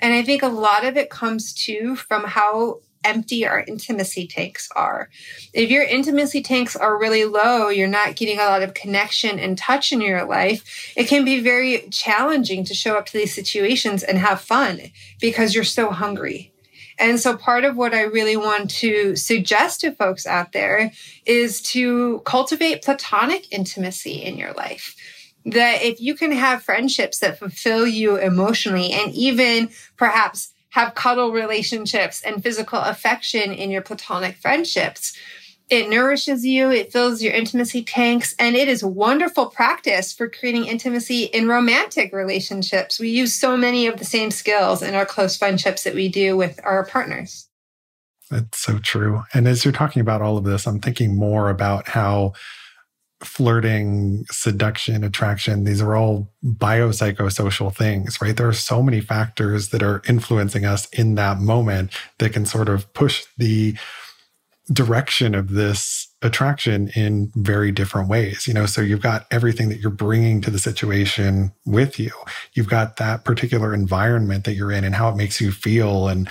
And 0.00 0.12
I 0.12 0.24
think 0.24 0.42
a 0.42 0.48
lot 0.48 0.84
of 0.84 0.96
it 0.96 1.08
comes 1.08 1.54
too 1.54 1.94
from 1.94 2.24
how 2.24 2.80
empty 3.04 3.46
our 3.46 3.64
intimacy 3.66 4.26
tanks 4.26 4.68
are. 4.74 5.10
If 5.52 5.70
your 5.70 5.84
intimacy 5.84 6.42
tanks 6.42 6.76
are 6.76 6.98
really 6.98 7.24
low, 7.24 7.68
you're 7.68 7.88
not 7.88 8.16
getting 8.16 8.38
a 8.38 8.44
lot 8.44 8.62
of 8.62 8.74
connection 8.74 9.38
and 9.38 9.56
touch 9.56 9.92
in 9.92 10.00
your 10.00 10.24
life, 10.24 10.92
it 10.96 11.08
can 11.08 11.24
be 11.24 11.40
very 11.40 11.88
challenging 11.90 12.64
to 12.64 12.74
show 12.74 12.96
up 12.96 13.06
to 13.06 13.12
these 13.12 13.34
situations 13.34 14.02
and 14.02 14.18
have 14.18 14.40
fun 14.40 14.80
because 15.20 15.54
you're 15.54 15.64
so 15.64 15.90
hungry. 15.90 16.52
And 16.98 17.18
so 17.18 17.36
part 17.36 17.64
of 17.64 17.76
what 17.76 17.94
I 17.94 18.02
really 18.02 18.36
want 18.36 18.70
to 18.70 19.16
suggest 19.16 19.80
to 19.80 19.92
folks 19.92 20.26
out 20.26 20.52
there 20.52 20.92
is 21.26 21.62
to 21.62 22.20
cultivate 22.20 22.82
platonic 22.82 23.52
intimacy 23.52 24.22
in 24.22 24.36
your 24.36 24.52
life 24.52 24.94
that 25.44 25.82
if 25.82 26.00
you 26.00 26.14
can 26.14 26.30
have 26.30 26.62
friendships 26.62 27.18
that 27.18 27.38
fulfill 27.38 27.86
you 27.86 28.16
emotionally 28.16 28.92
and 28.92 29.12
even 29.12 29.70
perhaps 29.96 30.51
have 30.72 30.94
cuddle 30.94 31.32
relationships 31.32 32.22
and 32.22 32.42
physical 32.42 32.80
affection 32.80 33.52
in 33.52 33.70
your 33.70 33.82
platonic 33.82 34.36
friendships. 34.36 35.14
It 35.68 35.88
nourishes 35.88 36.44
you, 36.44 36.70
it 36.70 36.92
fills 36.92 37.22
your 37.22 37.32
intimacy 37.32 37.82
tanks, 37.82 38.34
and 38.38 38.56
it 38.56 38.68
is 38.68 38.82
wonderful 38.82 39.46
practice 39.46 40.12
for 40.12 40.28
creating 40.28 40.66
intimacy 40.66 41.24
in 41.24 41.46
romantic 41.46 42.12
relationships. 42.12 42.98
We 42.98 43.10
use 43.10 43.34
so 43.34 43.56
many 43.56 43.86
of 43.86 43.98
the 43.98 44.04
same 44.04 44.30
skills 44.30 44.82
in 44.82 44.94
our 44.94 45.06
close 45.06 45.36
friendships 45.36 45.84
that 45.84 45.94
we 45.94 46.08
do 46.08 46.36
with 46.36 46.58
our 46.64 46.84
partners. 46.86 47.48
That's 48.30 48.58
so 48.58 48.78
true. 48.78 49.24
And 49.34 49.46
as 49.46 49.64
you're 49.64 49.72
talking 49.72 50.00
about 50.00 50.22
all 50.22 50.38
of 50.38 50.44
this, 50.44 50.66
I'm 50.66 50.80
thinking 50.80 51.14
more 51.14 51.50
about 51.50 51.86
how 51.86 52.32
flirting, 53.24 54.24
seduction, 54.30 55.04
attraction, 55.04 55.64
these 55.64 55.80
are 55.80 55.96
all 55.96 56.32
biopsychosocial 56.44 57.74
things, 57.74 58.20
right? 58.20 58.36
There 58.36 58.48
are 58.48 58.52
so 58.52 58.82
many 58.82 59.00
factors 59.00 59.68
that 59.68 59.82
are 59.82 60.02
influencing 60.08 60.64
us 60.64 60.88
in 60.90 61.14
that 61.14 61.38
moment 61.38 61.92
that 62.18 62.32
can 62.32 62.46
sort 62.46 62.68
of 62.68 62.92
push 62.94 63.24
the 63.38 63.76
direction 64.72 65.34
of 65.34 65.50
this 65.50 66.11
attraction 66.22 66.88
in 66.94 67.30
very 67.34 67.72
different 67.72 68.08
ways. 68.08 68.46
You 68.46 68.54
know, 68.54 68.66
so 68.66 68.80
you've 68.80 69.02
got 69.02 69.26
everything 69.30 69.68
that 69.68 69.80
you're 69.80 69.90
bringing 69.90 70.40
to 70.42 70.50
the 70.50 70.58
situation 70.58 71.52
with 71.64 71.98
you. 71.98 72.10
You've 72.54 72.68
got 72.68 72.96
that 72.96 73.24
particular 73.24 73.74
environment 73.74 74.44
that 74.44 74.54
you're 74.54 74.72
in 74.72 74.84
and 74.84 74.94
how 74.94 75.08
it 75.08 75.16
makes 75.16 75.40
you 75.40 75.52
feel. 75.52 76.08
And 76.08 76.28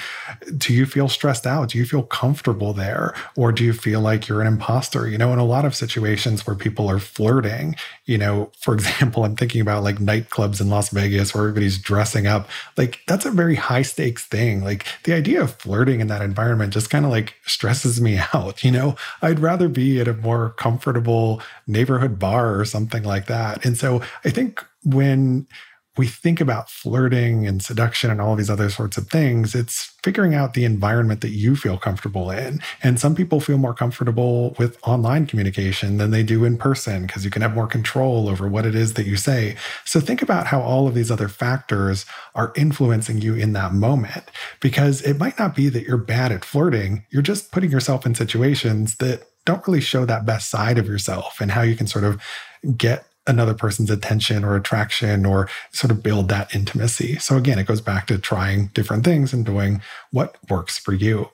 do 0.58 0.73
you 0.73 0.86
feel 0.86 1.10
stressed 1.10 1.45
out? 1.45 1.69
Do 1.69 1.77
you 1.77 1.86
feel 1.86 2.04
comfortable 2.04 2.73
there? 2.73 3.13
Or 3.36 3.51
do 3.51 3.63
you 3.63 3.73
feel 3.73 4.01
like 4.01 4.27
you're 4.27 4.41
an 4.41 4.47
imposter? 4.47 5.08
You 5.08 5.17
know, 5.17 5.34
in 5.34 5.39
a 5.39 5.45
lot 5.45 5.65
of 5.65 5.75
situations 5.75 6.45
where 6.47 6.56
people 6.56 6.89
are 6.89 6.99
flirting, 6.99 7.75
you 8.06 8.17
know, 8.17 8.51
for 8.60 8.73
example, 8.75 9.25
I'm 9.25 9.36
thinking 9.36 9.62
about 9.62 9.84
like 9.84 9.97
nightclubs 9.97 10.62
in 10.62 10.69
Las 10.69 10.89
Vegas 10.89 11.34
where 11.34 11.43
everybody's 11.43 11.77
dressing 11.77 12.27
up. 12.27 12.47
Like 12.77 12.99
that's 13.08 13.25
a 13.25 13.32
very 13.32 13.56
high 13.56 13.82
stakes 13.82 14.25
thing. 14.25 14.63
Like 14.63 14.86
the 15.04 15.13
idea 15.13 15.41
of 15.41 15.56
flirting 15.56 15.99
in 15.99 16.08
that 16.08 16.21
environment 16.21 16.73
just 16.73 16.89
kind 16.89 17.06
of 17.06 17.12
like 17.12 17.36
stresses 17.45 17.99
me 17.99 18.19
out. 18.34 18.63
You 18.63 18.71
know, 18.71 18.95
I'd 19.21 19.39
rather 19.39 19.67
be 19.67 19.81
be 19.82 20.00
at 20.00 20.08
a 20.08 20.13
more 20.13 20.52
comfortable 20.52 21.41
neighborhood 21.65 22.20
bar 22.20 22.60
or 22.60 22.65
something 22.65 23.04
like 23.04 23.26
that. 23.26 23.65
And 23.65 23.76
so 23.76 24.02
I 24.24 24.30
think 24.30 24.63
when 24.84 25.48
we 25.98 26.08
think 26.08 26.39
about 26.39 26.70
flirting 26.70 27.46
and 27.46 27.62
seduction 27.62 28.10
and 28.10 28.22
all 28.22 28.38
these 28.38 28.50
other 28.50 28.70
sorts 28.70 28.98
of 28.98 29.10
things, 29.10 29.54
it's 29.54 29.94
figuring 30.04 30.34
out 30.34 30.54
the 30.54 30.63
environment 30.63 31.20
that 31.20 31.32
you 31.32 31.54
feel 31.54 31.78
comfortable 31.78 32.32
in. 32.32 32.62
And 32.82 32.98
some 32.98 33.13
people 33.13 33.41
feel 33.41 33.58
more 33.58 33.74
comfortable 33.74 34.56
with 34.58 34.78
online 34.88 35.26
communication 35.26 35.98
than 35.98 36.12
they 36.12 36.24
do 36.24 36.46
in 36.46 36.58
person 36.58 37.06
because 37.06 37.26
you 37.26 37.32
can 37.32 37.41
have 37.41 37.54
more 37.54 37.67
control 37.67 38.30
over 38.30 38.48
what 38.48 38.65
it 38.65 38.74
is 38.74 38.94
that 38.94 39.06
you 39.06 39.17
say. 39.17 39.58
So 39.84 40.00
think 40.00 40.22
about 40.22 40.48
how 40.48 40.62
all 40.62 40.88
of 40.88 40.94
these 40.94 41.12
other 41.12 41.28
factors 41.28 42.06
are 42.36 42.54
influencing 42.56 43.20
you 43.20 43.36
in 43.36 43.52
that 43.54 43.74
moment 43.74 44.24
because 44.62 45.02
it 45.02 45.20
might 45.20 45.38
not 45.38 45.56
be 45.56 45.67
that 45.67 45.84
you're 45.84 45.98
bad 45.98 46.32
at 46.32 46.46
flirting. 46.46 47.06
You're 47.10 47.22
just 47.22 47.52
putting 47.52 47.70
yourself 47.70 48.06
in 48.06 48.15
situations 48.15 48.96
that 48.96 49.28
don't 49.45 49.65
really 49.67 49.82
show 49.82 50.06
that 50.06 50.25
best 50.25 50.49
side 50.49 50.77
of 50.77 50.88
yourself 50.88 51.41
and 51.41 51.51
how 51.51 51.62
you 51.62 51.75
can 51.75 51.88
sort 51.88 52.04
of 52.06 52.21
get 52.77 53.06
another 53.27 53.54
person's 53.54 53.89
attention 53.89 54.43
or 54.43 54.56
attraction 54.56 55.25
or 55.25 55.47
sort 55.71 55.91
of 55.91 56.01
build 56.01 56.27
that 56.30 56.54
intimacy. 56.56 57.17
So 57.19 57.38
again, 57.38 57.60
it 57.60 57.67
goes 57.67 57.82
back 57.82 58.08
to 58.08 58.17
trying 58.17 58.67
different 58.67 59.06
things 59.06 59.32
and 59.32 59.45
doing 59.45 59.82
what 60.12 60.38
works 60.49 60.77
for 60.77 60.93
you. 60.93 61.30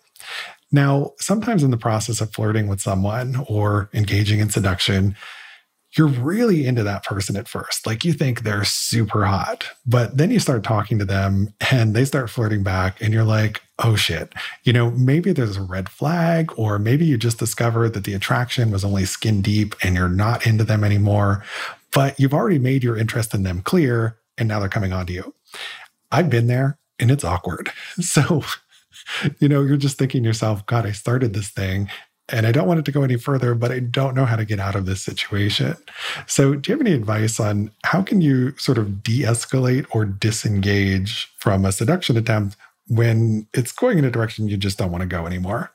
Now, 0.72 1.14
sometimes 1.18 1.64
in 1.64 1.72
the 1.72 1.78
process 1.78 2.20
of 2.20 2.34
flirting 2.34 2.68
with 2.68 2.82
someone 2.82 3.46
or 3.48 3.90
engaging 3.94 4.40
in 4.40 4.50
seduction, 4.50 5.16
you're 5.98 6.08
really 6.08 6.66
into 6.66 6.84
that 6.84 7.06
person 7.06 7.38
at 7.38 7.48
first. 7.48 7.88
Like 7.88 8.04
you 8.04 8.12
think 8.12 8.42
they're 8.42 8.66
super 8.66 9.26
hot, 9.26 9.64
but 9.86 10.18
then 10.18 10.30
you 10.30 10.40
start 10.40 10.64
talking 10.64 11.00
to 11.00 11.06
them 11.06 11.54
and 11.72 11.96
they 11.96 12.04
start 12.04 12.30
flirting 12.30 12.64
back, 12.64 13.02
and 13.02 13.14
you're 13.14 13.24
like, 13.24 13.62
oh 13.80 13.96
shit, 13.96 14.34
you 14.64 14.74
know, 14.74 14.92
maybe 14.92 15.32
there's 15.32 15.58
a 15.58 15.62
red 15.62 15.90
flag, 15.90 16.52
or 16.58 16.80
maybe 16.80 17.06
you 17.06 17.18
just 17.18 17.38
discovered 17.38 17.94
that 17.94 18.06
the 18.06 18.14
attraction 18.14 18.72
was 18.72 18.84
only 18.84 19.06
skin 19.06 19.42
deep 19.42 19.76
and 19.84 19.96
you're 19.96 20.10
not 20.10 20.48
into 20.48 20.64
them 20.64 20.84
anymore, 20.84 21.44
but 21.94 22.20
you've 22.20 22.34
already 22.34 22.60
made 22.60 22.84
your 22.84 22.98
interest 22.98 23.34
in 23.34 23.44
them 23.44 23.62
clear, 23.62 24.18
and 24.38 24.48
now 24.48 24.60
they're 24.60 24.70
coming 24.70 24.94
on 24.94 25.06
to 25.06 25.14
you. 25.14 25.34
I've 26.12 26.30
been 26.30 26.48
there 26.48 26.78
and 27.00 27.12
it's 27.12 27.24
awkward. 27.24 27.72
So, 28.02 28.44
you 29.40 29.48
know, 29.48 29.62
you're 29.62 29.78
just 29.78 29.98
thinking 29.98 30.24
yourself, 30.24 30.66
God, 30.66 30.86
I 30.86 30.92
started 30.92 31.34
this 31.34 31.50
thing 31.50 31.90
and 32.30 32.46
I 32.46 32.52
don't 32.52 32.68
want 32.68 32.80
it 32.80 32.86
to 32.86 32.92
go 32.92 33.04
any 33.04 33.16
further, 33.16 33.56
but 33.56 33.72
I 33.72 33.80
don't 33.80 34.16
know 34.16 34.26
how 34.26 34.36
to 34.36 34.44
get 34.44 34.60
out 34.60 34.76
of 34.76 34.86
this 34.86 35.02
situation. 35.02 35.76
So, 36.26 36.56
do 36.56 36.72
you 36.72 36.78
have 36.78 36.86
any 36.86 36.96
advice 36.96 37.40
on 37.40 37.72
how 37.86 38.02
can 38.02 38.22
you 38.22 38.58
sort 38.58 38.78
of 38.78 39.02
de-escalate 39.02 39.86
or 39.92 40.06
disengage 40.06 41.32
from 41.38 41.64
a 41.64 41.72
seduction 41.72 42.18
attempt 42.18 42.58
when 42.88 43.48
it's 43.54 43.72
going 43.72 43.98
in 43.98 44.06
a 44.06 44.12
direction 44.12 44.48
you 44.48 44.58
just 44.58 44.78
don't 44.78 44.92
want 44.92 45.02
to 45.02 45.08
go 45.08 45.26
anymore? 45.26 45.72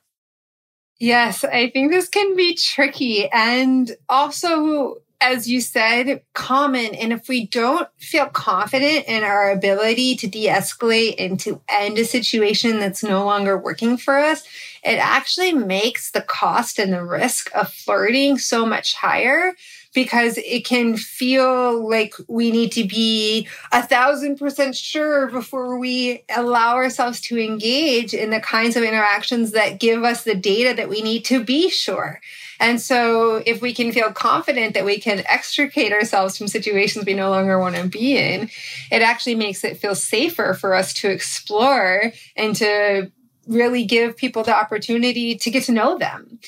Yes, 0.99 1.43
I 1.43 1.71
think 1.71 1.91
this 1.91 2.09
can 2.09 2.37
be 2.37 2.55
tricky 2.55 3.29
and 3.31 3.91
also 4.09 5.03
as 5.23 5.49
you 5.49 5.61
said, 5.61 6.21
common. 6.35 6.97
And 6.97 7.13
if 7.13 7.29
we 7.29 7.47
don't 7.47 7.89
feel 7.97 8.27
confident 8.27 9.07
in 9.07 9.23
our 9.23 9.53
ability 9.53 10.17
to 10.17 10.27
de 10.27 10.49
escalate 10.49 11.15
and 11.17 11.39
to 11.41 11.61
end 11.69 11.97
a 11.99 12.05
situation 12.05 12.81
that's 12.81 13.05
no 13.05 13.25
longer 13.25 13.57
working 13.57 13.97
for 13.97 14.19
us, 14.19 14.43
it 14.83 14.99
actually 14.99 15.53
makes 15.53 16.11
the 16.11 16.23
cost 16.23 16.81
and 16.81 16.93
the 16.93 17.05
risk 17.05 17.55
of 17.55 17.73
flirting 17.73 18.37
so 18.37 18.67
much 18.67 18.95
higher 18.95 19.55
because 19.95 20.39
it 20.39 20.65
can 20.65 20.97
feel 20.97 21.89
like 21.89 22.15
we 22.29 22.51
need 22.51 22.73
to 22.73 22.85
be 22.85 23.47
a 23.73 23.83
thousand 23.83 24.37
percent 24.37 24.75
sure 24.75 25.31
before 25.31 25.79
we 25.79 26.25
allow 26.35 26.75
ourselves 26.75 27.21
to 27.21 27.39
engage 27.39 28.15
in 28.15 28.31
the 28.31 28.41
kinds 28.41 28.77
of 28.77 28.83
interactions 28.83 29.53
that 29.53 29.81
give 29.81 30.03
us 30.05 30.25
the 30.25 30.35
data 30.35 30.75
that 30.75 30.89
we 30.89 31.03
need 31.03 31.25
to 31.25 31.43
be 31.45 31.69
sure. 31.69 32.21
And 32.59 32.81
so 32.81 33.43
if 33.45 33.61
we 33.61 33.75
can 33.75 33.91
feel 33.91 34.13
confident 34.13 34.75
that 34.75 34.85
we 34.85 34.99
can 34.99 35.25
extricate 35.29 35.93
ourselves 35.93 36.39
from 36.39 36.47
situations 36.47 37.05
we 37.05 37.15
no 37.15 37.29
longer 37.29 37.59
want 37.59 37.75
to 37.75 37.89
be 37.89 38.17
in, 38.17 38.51
it 38.91 39.03
actually 39.03 39.35
makes 39.35 39.65
it 39.65 39.79
feel 39.79 39.97
safer 39.97 40.55
for 40.55 40.73
us 40.75 40.95
to 40.95 41.11
explore 41.11 42.13
and 42.37 42.55
to 42.57 43.11
really 43.47 43.85
give 43.85 44.17
people 44.17 44.45
the 44.45 44.55
opportunity 44.55 45.35
to 45.37 45.51
get 45.51 45.65
to 45.65 45.73
know 45.73 45.99
them. 45.99 46.39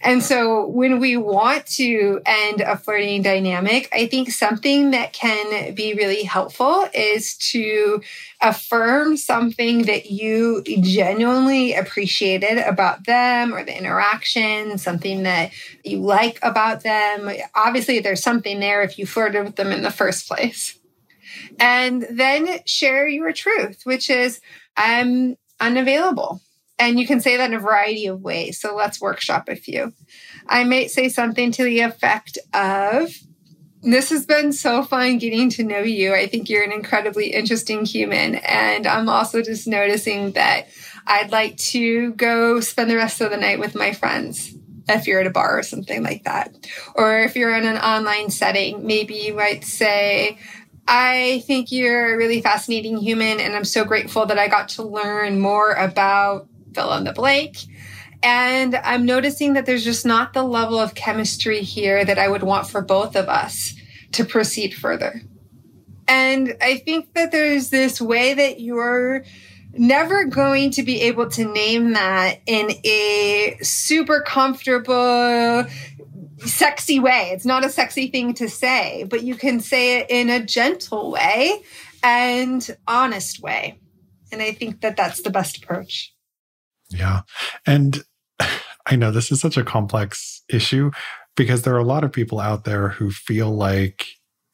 And 0.00 0.22
so 0.22 0.66
when 0.66 1.00
we 1.00 1.16
want 1.16 1.66
to 1.66 2.20
end 2.24 2.60
a 2.60 2.76
flirting 2.76 3.22
dynamic, 3.22 3.88
I 3.92 4.06
think 4.06 4.30
something 4.30 4.90
that 4.92 5.12
can 5.12 5.74
be 5.74 5.94
really 5.94 6.22
helpful 6.22 6.86
is 6.94 7.36
to 7.38 8.02
affirm 8.40 9.16
something 9.16 9.82
that 9.86 10.10
you 10.10 10.62
genuinely 10.62 11.74
appreciated 11.74 12.58
about 12.58 13.06
them 13.06 13.54
or 13.54 13.64
the 13.64 13.76
interaction, 13.76 14.76
something 14.78 15.22
that 15.22 15.52
you 15.82 16.00
like 16.00 16.38
about 16.42 16.82
them. 16.82 17.30
Obviously, 17.54 18.00
there's 18.00 18.22
something 18.22 18.60
there 18.60 18.82
if 18.82 18.98
you 18.98 19.06
flirted 19.06 19.44
with 19.44 19.56
them 19.56 19.72
in 19.72 19.82
the 19.82 19.90
first 19.90 20.28
place. 20.28 20.78
And 21.58 22.06
then 22.10 22.60
share 22.66 23.08
your 23.08 23.32
truth, 23.32 23.82
which 23.84 24.10
is, 24.10 24.40
I'm 24.76 25.36
unavailable. 25.64 26.40
And 26.78 26.98
you 26.98 27.06
can 27.06 27.20
say 27.20 27.36
that 27.36 27.50
in 27.50 27.56
a 27.56 27.60
variety 27.60 28.06
of 28.06 28.20
ways. 28.20 28.60
So 28.60 28.74
let's 28.74 29.00
workshop 29.00 29.48
a 29.48 29.56
few. 29.56 29.92
I 30.46 30.64
might 30.64 30.90
say 30.90 31.08
something 31.08 31.52
to 31.52 31.64
the 31.64 31.80
effect 31.80 32.38
of, 32.52 33.14
this 33.82 34.10
has 34.10 34.26
been 34.26 34.52
so 34.52 34.82
fun 34.82 35.18
getting 35.18 35.50
to 35.50 35.62
know 35.62 35.80
you. 35.80 36.14
I 36.14 36.26
think 36.26 36.48
you're 36.48 36.64
an 36.64 36.72
incredibly 36.72 37.32
interesting 37.32 37.84
human. 37.84 38.36
And 38.36 38.86
I'm 38.86 39.08
also 39.08 39.42
just 39.42 39.66
noticing 39.66 40.32
that 40.32 40.68
I'd 41.06 41.30
like 41.30 41.58
to 41.58 42.12
go 42.12 42.60
spend 42.60 42.90
the 42.90 42.96
rest 42.96 43.20
of 43.20 43.30
the 43.30 43.36
night 43.36 43.60
with 43.60 43.74
my 43.74 43.92
friends 43.92 44.54
if 44.88 45.06
you're 45.06 45.20
at 45.20 45.26
a 45.26 45.30
bar 45.30 45.58
or 45.58 45.62
something 45.62 46.02
like 46.02 46.24
that. 46.24 46.54
Or 46.94 47.20
if 47.20 47.36
you're 47.36 47.56
in 47.56 47.66
an 47.66 47.76
online 47.76 48.30
setting, 48.30 48.86
maybe 48.86 49.14
you 49.14 49.34
might 49.34 49.64
say, 49.64 50.38
I 50.86 51.42
think 51.46 51.72
you're 51.72 52.14
a 52.14 52.16
really 52.16 52.40
fascinating 52.40 52.98
human, 52.98 53.40
and 53.40 53.54
I'm 53.54 53.64
so 53.64 53.84
grateful 53.84 54.26
that 54.26 54.38
I 54.38 54.48
got 54.48 54.68
to 54.70 54.82
learn 54.82 55.40
more 55.40 55.72
about 55.72 56.48
fill 56.74 56.92
in 56.94 57.04
the 57.04 57.12
blank. 57.12 57.56
And 58.22 58.74
I'm 58.74 59.04
noticing 59.04 59.52
that 59.52 59.66
there's 59.66 59.84
just 59.84 60.06
not 60.06 60.32
the 60.32 60.42
level 60.42 60.78
of 60.78 60.94
chemistry 60.94 61.60
here 61.60 62.04
that 62.04 62.18
I 62.18 62.28
would 62.28 62.42
want 62.42 62.66
for 62.66 62.80
both 62.80 63.16
of 63.16 63.28
us 63.28 63.74
to 64.12 64.24
proceed 64.24 64.74
further. 64.74 65.20
And 66.08 66.56
I 66.60 66.78
think 66.78 67.14
that 67.14 67.32
there's 67.32 67.70
this 67.70 68.00
way 68.00 68.34
that 68.34 68.60
you're 68.60 69.24
never 69.76 70.24
going 70.24 70.70
to 70.72 70.82
be 70.82 71.02
able 71.02 71.28
to 71.30 71.44
name 71.44 71.92
that 71.92 72.40
in 72.46 72.70
a 72.84 73.58
super 73.62 74.20
comfortable, 74.20 75.64
sexy 76.38 76.98
way. 76.98 77.30
It's 77.32 77.46
not 77.46 77.64
a 77.64 77.70
sexy 77.70 78.08
thing 78.08 78.34
to 78.34 78.48
say, 78.48 79.04
but 79.04 79.22
you 79.22 79.34
can 79.34 79.60
say 79.60 79.98
it 79.98 80.06
in 80.10 80.30
a 80.30 80.44
gentle 80.44 81.10
way 81.10 81.62
and 82.02 82.76
honest 82.86 83.40
way. 83.40 83.78
And 84.32 84.42
I 84.42 84.52
think 84.52 84.80
that 84.80 84.96
that's 84.96 85.22
the 85.22 85.30
best 85.30 85.58
approach. 85.62 86.12
Yeah. 86.90 87.22
And 87.66 88.04
I 88.86 88.96
know 88.96 89.10
this 89.10 89.32
is 89.32 89.40
such 89.40 89.56
a 89.56 89.64
complex 89.64 90.42
issue 90.48 90.90
because 91.36 91.62
there 91.62 91.74
are 91.74 91.78
a 91.78 91.84
lot 91.84 92.04
of 92.04 92.12
people 92.12 92.40
out 92.40 92.64
there 92.64 92.88
who 92.88 93.10
feel 93.10 93.50
like 93.50 94.06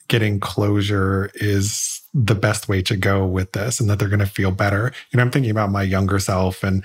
getting 0.08 0.40
closure 0.40 1.30
is 1.34 2.02
the 2.12 2.34
best 2.34 2.68
way 2.68 2.82
to 2.82 2.96
go 2.96 3.24
with 3.24 3.52
this 3.52 3.78
and 3.78 3.88
that 3.88 3.98
they're 3.98 4.08
going 4.08 4.18
to 4.18 4.26
feel 4.26 4.50
better. 4.50 4.92
You 5.10 5.16
know, 5.16 5.22
I'm 5.22 5.30
thinking 5.30 5.50
about 5.50 5.70
my 5.70 5.82
younger 5.82 6.18
self 6.18 6.62
and 6.62 6.84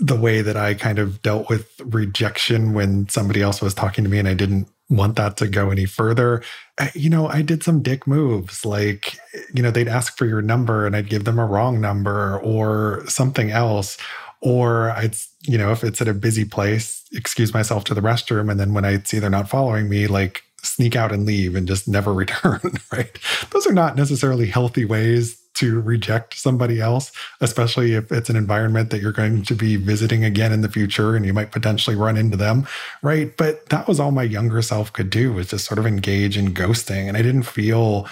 the 0.00 0.16
way 0.16 0.42
that 0.42 0.56
I 0.56 0.74
kind 0.74 0.98
of 0.98 1.22
dealt 1.22 1.48
with 1.48 1.80
rejection 1.84 2.72
when 2.72 3.08
somebody 3.08 3.42
else 3.42 3.60
was 3.60 3.74
talking 3.74 4.04
to 4.04 4.10
me 4.10 4.18
and 4.18 4.28
I 4.28 4.34
didn't 4.34 4.68
want 4.88 5.16
that 5.16 5.36
to 5.38 5.48
go 5.48 5.70
any 5.70 5.86
further. 5.86 6.42
You 6.94 7.10
know, 7.10 7.28
I 7.28 7.42
did 7.42 7.62
some 7.62 7.82
dick 7.82 8.06
moves 8.06 8.64
like, 8.64 9.18
you 9.54 9.62
know, 9.62 9.70
they'd 9.70 9.88
ask 9.88 10.16
for 10.16 10.26
your 10.26 10.42
number 10.42 10.86
and 10.86 10.96
I'd 10.96 11.10
give 11.10 11.24
them 11.24 11.38
a 11.38 11.46
wrong 11.46 11.80
number 11.80 12.38
or 12.40 13.02
something 13.06 13.50
else 13.50 13.98
or 14.40 14.90
I'd, 14.90 15.14
you 15.42 15.56
know, 15.56 15.72
if 15.72 15.84
it's 15.84 16.00
at 16.00 16.08
a 16.08 16.14
busy 16.14 16.44
place, 16.44 17.04
excuse 17.12 17.54
myself 17.54 17.84
to 17.84 17.94
the 17.94 18.00
restroom. 18.00 18.50
And 18.50 18.58
then 18.58 18.74
when 18.74 18.84
I 18.84 19.00
see 19.02 19.18
they're 19.18 19.30
not 19.30 19.48
following 19.48 19.88
me, 19.88 20.06
like 20.06 20.42
sneak 20.62 20.96
out 20.96 21.12
and 21.12 21.26
leave 21.26 21.54
and 21.54 21.68
just 21.68 21.86
never 21.86 22.12
return, 22.14 22.60
right? 22.92 23.18
Those 23.50 23.66
are 23.66 23.72
not 23.72 23.96
necessarily 23.96 24.46
healthy 24.46 24.84
ways 24.84 25.41
to 25.54 25.80
reject 25.80 26.38
somebody 26.38 26.80
else, 26.80 27.12
especially 27.40 27.94
if 27.94 28.10
it's 28.10 28.30
an 28.30 28.36
environment 28.36 28.90
that 28.90 29.00
you're 29.00 29.12
going 29.12 29.42
to 29.42 29.54
be 29.54 29.76
visiting 29.76 30.24
again 30.24 30.52
in 30.52 30.62
the 30.62 30.68
future 30.68 31.14
and 31.14 31.26
you 31.26 31.32
might 31.32 31.52
potentially 31.52 31.96
run 31.96 32.16
into 32.16 32.36
them, 32.36 32.66
right? 33.02 33.36
But 33.36 33.68
that 33.68 33.86
was 33.86 34.00
all 34.00 34.12
my 34.12 34.22
younger 34.22 34.62
self 34.62 34.92
could 34.92 35.10
do 35.10 35.32
was 35.32 35.50
just 35.50 35.66
sort 35.66 35.78
of 35.78 35.86
engage 35.86 36.36
in 36.38 36.54
ghosting. 36.54 37.08
And 37.08 37.16
I 37.16 37.22
didn't 37.22 37.42
feel 37.44 38.08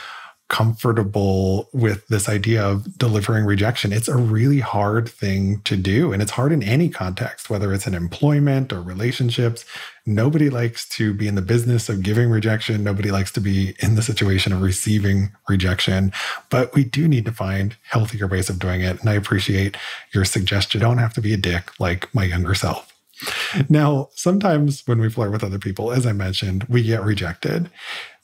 comfortable 0.51 1.69
with 1.73 2.07
this 2.09 2.29
idea 2.29 2.63
of 2.63 2.99
delivering 2.99 3.47
rejection. 3.47 3.93
It's 3.93 4.09
a 4.09 4.17
really 4.17 4.59
hard 4.59 5.09
thing 5.09 5.61
to 5.63 5.77
do. 5.77 6.13
And 6.13 6.21
it's 6.21 6.33
hard 6.33 6.51
in 6.53 6.63
any 6.63 6.89
context, 6.89 7.49
whether 7.49 7.73
it's 7.73 7.87
in 7.87 7.95
employment 7.95 8.73
or 8.73 8.83
relationships. 8.83 9.65
Nobody 10.05 10.51
likes 10.51 10.89
to 10.91 11.15
be 11.15 11.29
in 11.29 11.37
the 11.37 11.41
business 11.43 11.89
of 11.89 12.03
giving 12.03 12.31
rejection. 12.31 12.83
Nobody 12.83 13.13
likes 13.13 13.31
to 13.33 13.41
be 13.41 13.77
in 13.79 13.95
the 13.95 14.03
situation 14.03 14.53
of 14.53 14.61
receiving 14.61 15.31
rejection. 15.49 16.13
But 16.51 16.75
we 16.75 16.83
do 16.83 17.07
need 17.07 17.27
to 17.27 17.33
find 17.33 17.77
healthier 17.89 18.27
ways 18.27 18.51
of 18.51 18.59
doing 18.59 18.81
it. 18.81 18.99
And 19.01 19.09
I 19.09 19.15
appreciate 19.15 19.77
your 20.13 20.25
suggestion. 20.25 20.81
Don't 20.81 20.99
have 20.99 21.15
to 21.15 21.21
be 21.21 21.33
a 21.33 21.37
dick 21.37 21.71
like 21.79 22.13
my 22.13 22.25
younger 22.25 22.57
self. 22.57 22.90
Now, 23.69 24.09
sometimes 24.15 24.87
when 24.87 25.01
we 25.01 25.11
flirt 25.11 25.33
with 25.33 25.45
other 25.45 25.59
people, 25.59 25.93
as 25.93 26.07
I 26.07 26.13
mentioned, 26.13 26.65
we 26.69 26.83
get 26.83 27.03
rejected. 27.03 27.71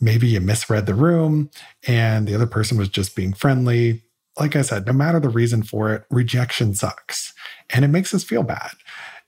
Maybe 0.01 0.29
you 0.29 0.41
misread 0.41 0.87
the 0.87 0.95
room 0.95 1.51
and 1.87 2.27
the 2.27 2.35
other 2.35 2.47
person 2.47 2.79
was 2.79 2.89
just 2.89 3.17
being 3.17 3.33
friendly. 3.33 4.03
Like 4.39 4.57
I 4.57 4.63
said, 4.63 4.87
no 4.87 4.93
matter 4.93 5.21
the 5.21 5.29
reason 5.29 5.63
for 5.63 5.93
it, 5.93 6.05
rejection 6.11 6.75
sucks 6.75 7.35
and 7.71 7.85
it 7.85 7.89
makes 7.89 8.15
us 8.15 8.25
feel 8.25 8.43
bad. 8.43 8.73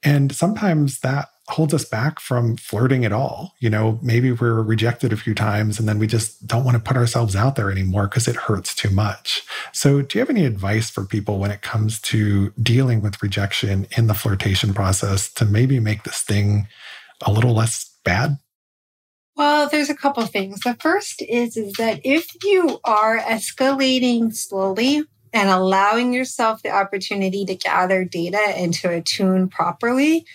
And 0.02 0.32
sometimes 0.34 1.00
that 1.00 1.28
holds 1.48 1.72
us 1.72 1.84
back 1.84 2.20
from 2.20 2.56
flirting 2.56 3.04
at 3.04 3.12
all. 3.12 3.54
You 3.58 3.70
know, 3.70 3.98
maybe 4.02 4.32
we're 4.32 4.62
rejected 4.62 5.12
a 5.12 5.16
few 5.16 5.34
times 5.34 5.78
and 5.78 5.88
then 5.88 5.98
we 5.98 6.06
just 6.06 6.46
don't 6.46 6.64
want 6.64 6.76
to 6.76 6.82
put 6.82 6.96
ourselves 6.96 7.34
out 7.34 7.56
there 7.56 7.70
anymore 7.70 8.06
because 8.06 8.28
it 8.28 8.36
hurts 8.36 8.74
too 8.74 8.90
much. 8.90 9.42
So, 9.72 10.02
do 10.02 10.18
you 10.18 10.20
have 10.20 10.30
any 10.30 10.44
advice 10.44 10.90
for 10.90 11.04
people 11.04 11.38
when 11.38 11.50
it 11.50 11.62
comes 11.62 12.00
to 12.02 12.50
dealing 12.62 13.00
with 13.00 13.22
rejection 13.22 13.86
in 13.96 14.06
the 14.06 14.14
flirtation 14.14 14.74
process 14.74 15.32
to 15.34 15.44
maybe 15.44 15.80
make 15.80 16.04
this 16.04 16.22
thing 16.22 16.68
a 17.24 17.32
little 17.32 17.54
less 17.54 17.96
bad? 18.04 18.38
Well, 19.36 19.68
there's 19.68 19.90
a 19.90 19.94
couple 19.94 20.26
things. 20.26 20.60
The 20.60 20.74
first 20.80 21.22
is, 21.22 21.56
is 21.56 21.74
that 21.74 22.00
if 22.04 22.26
you 22.42 22.80
are 22.84 23.20
escalating 23.20 24.34
slowly, 24.34 25.04
and 25.32 25.48
allowing 25.48 26.12
yourself 26.12 26.62
the 26.62 26.70
opportunity 26.70 27.44
to 27.44 27.54
gather 27.54 28.04
data 28.04 28.38
and 28.38 28.72
to 28.74 28.90
attune 28.90 29.48
properly, 29.48 30.26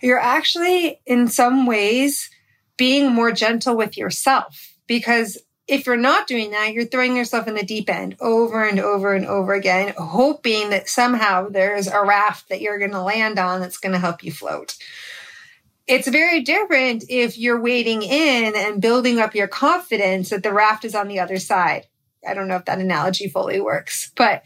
you're 0.00 0.18
actually 0.18 1.00
in 1.06 1.28
some 1.28 1.66
ways 1.66 2.30
being 2.76 3.12
more 3.12 3.32
gentle 3.32 3.76
with 3.76 3.96
yourself. 3.96 4.74
Because 4.86 5.38
if 5.68 5.86
you're 5.86 5.96
not 5.96 6.26
doing 6.26 6.50
that, 6.50 6.72
you're 6.72 6.84
throwing 6.84 7.16
yourself 7.16 7.46
in 7.46 7.54
the 7.54 7.64
deep 7.64 7.88
end 7.88 8.16
over 8.20 8.66
and 8.66 8.80
over 8.80 9.14
and 9.14 9.26
over 9.26 9.54
again, 9.54 9.94
hoping 9.96 10.70
that 10.70 10.88
somehow 10.88 11.48
there's 11.48 11.86
a 11.86 12.04
raft 12.04 12.48
that 12.48 12.60
you're 12.60 12.78
going 12.78 12.90
to 12.90 13.02
land 13.02 13.38
on 13.38 13.60
that's 13.60 13.78
going 13.78 13.92
to 13.92 13.98
help 13.98 14.24
you 14.24 14.32
float. 14.32 14.76
It's 15.86 16.08
very 16.08 16.42
different 16.42 17.04
if 17.08 17.38
you're 17.38 17.60
wading 17.60 18.02
in 18.02 18.54
and 18.54 18.82
building 18.82 19.20
up 19.20 19.34
your 19.34 19.48
confidence 19.48 20.30
that 20.30 20.42
the 20.42 20.52
raft 20.52 20.84
is 20.84 20.94
on 20.94 21.08
the 21.08 21.20
other 21.20 21.38
side 21.38 21.86
I 22.26 22.34
don't 22.34 22.48
know 22.48 22.56
if 22.56 22.64
that 22.66 22.78
analogy 22.78 23.28
fully 23.28 23.60
works, 23.60 24.12
but 24.16 24.42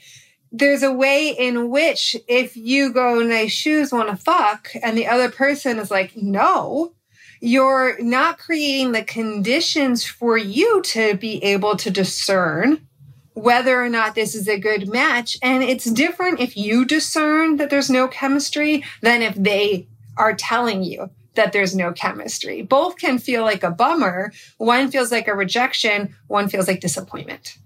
there's 0.53 0.83
a 0.83 0.93
way 0.93 1.31
in 1.31 1.71
which 1.71 2.17
if 2.29 2.57
you 2.57 2.93
go 2.93 3.21
nice 3.21 3.53
shoes 3.53 3.93
want 3.93 4.09
to 4.09 4.17
fuck 4.17 4.71
and 4.83 4.97
the 4.97 5.07
other 5.07 5.29
person 5.29 5.79
is 5.79 5.91
like 5.91 6.17
no 6.17 6.95
you're 7.41 8.01
not 8.03 8.39
creating 8.39 8.93
the 8.93 9.03
conditions 9.03 10.05
for 10.05 10.37
you 10.37 10.83
to 10.83 11.17
be 11.17 11.43
able 11.45 11.77
to 11.77 11.91
discern 11.91 12.87
whether 13.35 13.83
or 13.83 13.89
not 13.91 14.15
this 14.15 14.35
is 14.35 14.49
a 14.49 14.59
good 14.59 14.89
match. 14.89 15.37
And 15.43 15.63
it's 15.63 15.85
different 15.91 16.41
if 16.41 16.57
you 16.57 16.87
discern 16.87 17.57
that 17.57 17.69
there's 17.69 17.91
no 17.91 18.09
chemistry 18.09 18.83
than 19.03 19.21
if 19.21 19.35
they 19.35 19.87
are 20.17 20.35
telling 20.35 20.83
you 20.83 21.11
that 21.35 21.53
there's 21.53 21.77
no 21.77 21.93
chemistry. 21.93 22.63
Both 22.63 22.97
can 22.97 23.19
feel 23.19 23.43
like 23.43 23.63
a 23.63 23.71
bummer. 23.71 24.33
One 24.57 24.91
feels 24.91 25.13
like 25.13 25.29
a 25.29 25.35
rejection. 25.35 26.17
One 26.29 26.49
feels 26.49 26.67
like 26.67 26.81
disappointment 26.81 27.59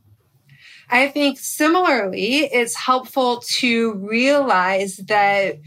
I 0.90 1.09
think 1.09 1.38
similarly, 1.38 2.38
it's 2.44 2.74
helpful 2.74 3.38
to 3.59 3.94
realize 3.94 4.96
that 4.96 5.61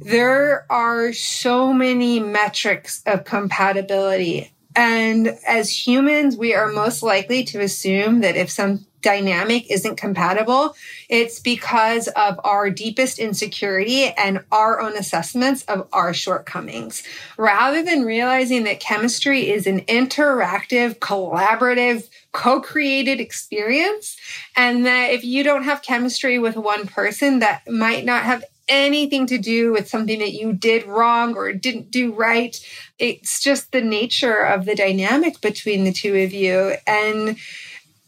there 0.00 0.66
are 0.68 1.12
so 1.12 1.72
many 1.72 2.18
metrics 2.18 3.00
of 3.06 3.24
compatibility. 3.24 4.50
And 4.74 5.38
as 5.46 5.86
humans, 5.86 6.36
we 6.36 6.54
are 6.54 6.72
most 6.72 7.02
likely 7.02 7.44
to 7.44 7.60
assume 7.60 8.20
that 8.22 8.36
if 8.36 8.50
some 8.50 8.84
dynamic 9.04 9.70
isn't 9.70 9.96
compatible, 9.96 10.74
it's 11.08 11.38
because 11.38 12.08
of 12.08 12.40
our 12.42 12.70
deepest 12.70 13.20
insecurity 13.20 14.06
and 14.06 14.42
our 14.50 14.80
own 14.80 14.96
assessments 14.96 15.62
of 15.64 15.86
our 15.92 16.12
shortcomings. 16.12 17.04
Rather 17.36 17.84
than 17.84 18.02
realizing 18.02 18.64
that 18.64 18.80
chemistry 18.80 19.50
is 19.50 19.66
an 19.66 19.82
interactive, 19.82 20.98
collaborative, 20.98 22.08
co-created 22.34 23.20
experience 23.20 24.16
and 24.56 24.84
that 24.84 25.12
if 25.12 25.24
you 25.24 25.44
don't 25.44 25.62
have 25.62 25.82
chemistry 25.82 26.38
with 26.38 26.56
one 26.56 26.86
person 26.86 27.38
that 27.38 27.62
might 27.70 28.04
not 28.04 28.24
have 28.24 28.44
anything 28.68 29.26
to 29.26 29.38
do 29.38 29.72
with 29.72 29.88
something 29.88 30.18
that 30.18 30.32
you 30.32 30.52
did 30.52 30.84
wrong 30.86 31.36
or 31.36 31.52
didn't 31.52 31.90
do 31.90 32.12
right 32.12 32.58
it's 32.98 33.42
just 33.42 33.70
the 33.72 33.80
nature 33.80 34.38
of 34.38 34.64
the 34.64 34.74
dynamic 34.74 35.40
between 35.40 35.84
the 35.84 35.92
two 35.92 36.16
of 36.16 36.32
you 36.32 36.74
and 36.86 37.38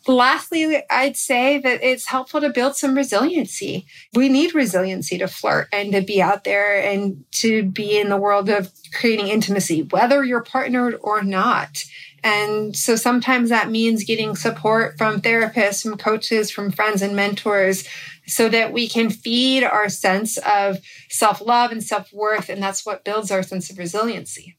lastly, 0.08 0.82
I'd 0.90 1.16
say 1.16 1.58
that 1.58 1.82
it's 1.82 2.06
helpful 2.06 2.40
to 2.40 2.50
build 2.50 2.76
some 2.76 2.94
resiliency. 2.94 3.86
We 4.14 4.28
need 4.28 4.54
resiliency 4.54 5.18
to 5.18 5.28
flirt 5.28 5.68
and 5.72 5.92
to 5.92 6.00
be 6.00 6.22
out 6.22 6.44
there 6.44 6.80
and 6.80 7.24
to 7.32 7.64
be 7.64 7.98
in 7.98 8.08
the 8.08 8.16
world 8.16 8.48
of 8.48 8.70
creating 8.94 9.28
intimacy, 9.28 9.82
whether 9.82 10.24
you're 10.24 10.42
partnered 10.42 10.98
or 11.00 11.22
not. 11.22 11.84
And 12.26 12.74
so 12.74 12.96
sometimes 12.96 13.50
that 13.50 13.70
means 13.70 14.02
getting 14.02 14.34
support 14.34 14.98
from 14.98 15.20
therapists, 15.20 15.84
from 15.84 15.96
coaches, 15.96 16.50
from 16.50 16.72
friends 16.72 17.00
and 17.00 17.14
mentors 17.14 17.86
so 18.26 18.48
that 18.48 18.72
we 18.72 18.88
can 18.88 19.10
feed 19.10 19.62
our 19.62 19.88
sense 19.88 20.36
of 20.38 20.78
self 21.08 21.40
love 21.40 21.70
and 21.70 21.84
self 21.84 22.12
worth. 22.12 22.48
And 22.48 22.60
that's 22.60 22.84
what 22.84 23.04
builds 23.04 23.30
our 23.30 23.44
sense 23.44 23.70
of 23.70 23.78
resiliency. 23.78 24.58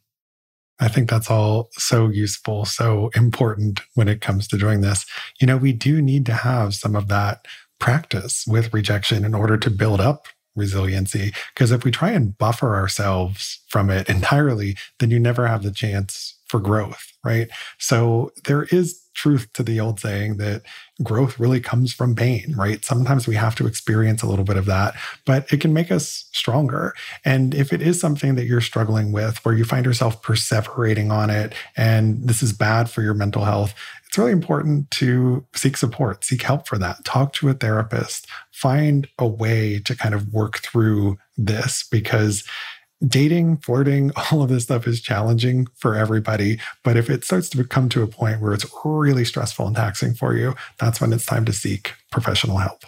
I 0.79 0.87
think 0.87 1.09
that's 1.09 1.29
all 1.29 1.67
so 1.73 2.07
useful, 2.07 2.63
so 2.63 3.09
important 3.15 3.81
when 3.95 4.07
it 4.07 4.21
comes 4.21 4.47
to 4.47 4.57
doing 4.57 4.79
this. 4.79 5.05
You 5.41 5.47
know, 5.47 5.57
we 5.57 5.73
do 5.73 6.01
need 6.01 6.25
to 6.27 6.33
have 6.33 6.73
some 6.73 6.95
of 6.95 7.09
that 7.09 7.47
practice 7.81 8.45
with 8.47 8.73
rejection 8.73 9.25
in 9.25 9.33
order 9.33 9.57
to 9.57 9.69
build 9.69 9.99
up 9.99 10.27
resiliency. 10.55 11.33
Because 11.53 11.71
if 11.71 11.83
we 11.83 11.91
try 11.91 12.11
and 12.11 12.37
buffer 12.37 12.75
ourselves 12.77 13.59
from 13.67 13.89
it 13.89 14.07
entirely, 14.07 14.77
then 14.99 15.11
you 15.11 15.19
never 15.19 15.47
have 15.47 15.63
the 15.63 15.71
chance 15.71 16.36
for 16.47 16.59
growth, 16.59 17.13
right? 17.23 17.49
So 17.77 18.31
there 18.45 18.63
is 18.63 19.03
truth 19.17 19.51
to 19.53 19.63
the 19.63 19.79
old 19.79 19.99
saying 19.99 20.37
that 20.37 20.61
growth 21.03 21.39
really 21.39 21.59
comes 21.59 21.91
from 21.91 22.15
pain, 22.15 22.53
right? 22.55 22.85
Sometimes 22.85 23.27
we 23.27 23.35
have 23.35 23.55
to 23.55 23.65
experience 23.65 24.21
a 24.21 24.27
little 24.27 24.45
bit 24.45 24.57
of 24.57 24.65
that, 24.65 24.93
but 25.25 25.51
it 25.51 25.59
can 25.59 25.73
make 25.73 25.91
us 25.91 26.29
stronger. 26.31 26.93
And 27.25 27.55
if 27.55 27.73
it 27.73 27.81
is 27.81 27.99
something 27.99 28.35
that 28.35 28.45
you're 28.45 28.61
struggling 28.61 29.11
with, 29.11 29.43
where 29.43 29.55
you 29.55 29.65
find 29.65 29.85
yourself 29.85 30.21
perseverating 30.21 31.11
on 31.11 31.29
it, 31.31 31.53
and 31.75 32.27
this 32.27 32.43
is 32.43 32.53
bad 32.53 32.89
for 32.89 33.01
your 33.01 33.15
mental 33.15 33.43
health, 33.43 33.73
it's 34.05 34.17
really 34.17 34.31
important 34.31 34.89
to 34.91 35.45
seek 35.53 35.75
support, 35.75 36.23
seek 36.23 36.43
help 36.43 36.67
for 36.67 36.77
that. 36.77 37.03
Talk 37.03 37.33
to 37.33 37.49
a 37.49 37.53
therapist, 37.53 38.27
find 38.51 39.07
a 39.17 39.27
way 39.27 39.79
to 39.79 39.95
kind 39.95 40.13
of 40.13 40.31
work 40.31 40.59
through 40.59 41.17
this 41.37 41.85
because 41.91 42.43
dating, 43.05 43.57
flirting, 43.57 44.11
all 44.31 44.41
of 44.41 44.49
this 44.49 44.63
stuff 44.63 44.87
is 44.87 45.01
challenging 45.01 45.67
for 45.75 45.95
everybody. 45.95 46.59
But 46.83 46.97
if 46.97 47.09
it 47.09 47.23
starts 47.23 47.49
to 47.49 47.63
come 47.63 47.89
to 47.89 48.03
a 48.03 48.07
point 48.07 48.41
where 48.41 48.53
it's 48.53 48.65
really 48.83 49.25
stressful 49.25 49.67
and 49.67 49.75
taxing 49.75 50.13
for 50.13 50.35
you, 50.35 50.55
that's 50.79 51.01
when 51.01 51.13
it's 51.13 51.25
time 51.25 51.45
to 51.45 51.53
seek 51.53 51.93
professional 52.11 52.57
help. 52.57 52.83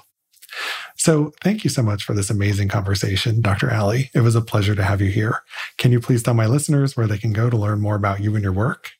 So, 0.95 1.31
thank 1.41 1.63
you 1.63 1.69
so 1.69 1.81
much 1.81 2.03
for 2.03 2.13
this 2.13 2.29
amazing 2.29 2.67
conversation, 2.67 3.39
Dr. 3.39 3.73
Ali. 3.73 4.09
It 4.13 4.21
was 4.21 4.35
a 4.35 4.41
pleasure 4.41 4.75
to 4.75 4.83
have 4.83 4.99
you 4.99 5.09
here. 5.09 5.43
Can 5.77 5.91
you 5.91 5.99
please 6.01 6.23
tell 6.23 6.33
my 6.33 6.47
listeners 6.47 6.97
where 6.97 7.07
they 7.07 7.17
can 7.17 7.31
go 7.31 7.49
to 7.49 7.55
learn 7.55 7.79
more 7.79 7.95
about 7.95 8.19
you 8.19 8.35
and 8.35 8.43
your 8.43 8.51
work? 8.51 8.91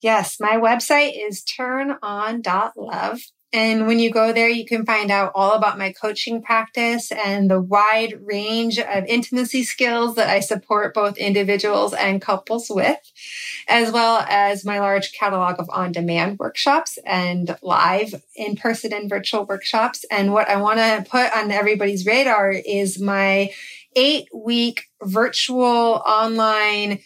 Yes, 0.00 0.38
my 0.40 0.56
website 0.56 1.12
is 1.14 1.42
turnon.love. 1.42 3.20
And 3.52 3.86
when 3.86 3.98
you 3.98 4.10
go 4.10 4.32
there, 4.32 4.48
you 4.48 4.66
can 4.66 4.84
find 4.84 5.10
out 5.10 5.32
all 5.34 5.52
about 5.52 5.78
my 5.78 5.92
coaching 5.92 6.42
practice 6.42 7.10
and 7.10 7.50
the 7.50 7.60
wide 7.60 8.14
range 8.22 8.78
of 8.78 9.06
intimacy 9.06 9.62
skills 9.64 10.16
that 10.16 10.28
I 10.28 10.40
support 10.40 10.92
both 10.92 11.16
individuals 11.16 11.94
and 11.94 12.20
couples 12.20 12.68
with, 12.68 12.98
as 13.66 13.90
well 13.90 14.26
as 14.28 14.66
my 14.66 14.80
large 14.80 15.12
catalog 15.12 15.58
of 15.58 15.70
on 15.70 15.92
demand 15.92 16.38
workshops 16.38 16.98
and 17.06 17.56
live 17.62 18.22
in 18.36 18.56
person 18.56 18.92
and 18.92 19.08
virtual 19.08 19.46
workshops. 19.46 20.04
And 20.10 20.34
what 20.34 20.50
I 20.50 20.60
want 20.60 20.78
to 20.78 21.06
put 21.08 21.34
on 21.34 21.50
everybody's 21.50 22.04
radar 22.04 22.50
is 22.50 23.00
my 23.00 23.50
eight 23.96 24.28
week 24.34 24.84
virtual 25.02 26.02
online 26.06 27.00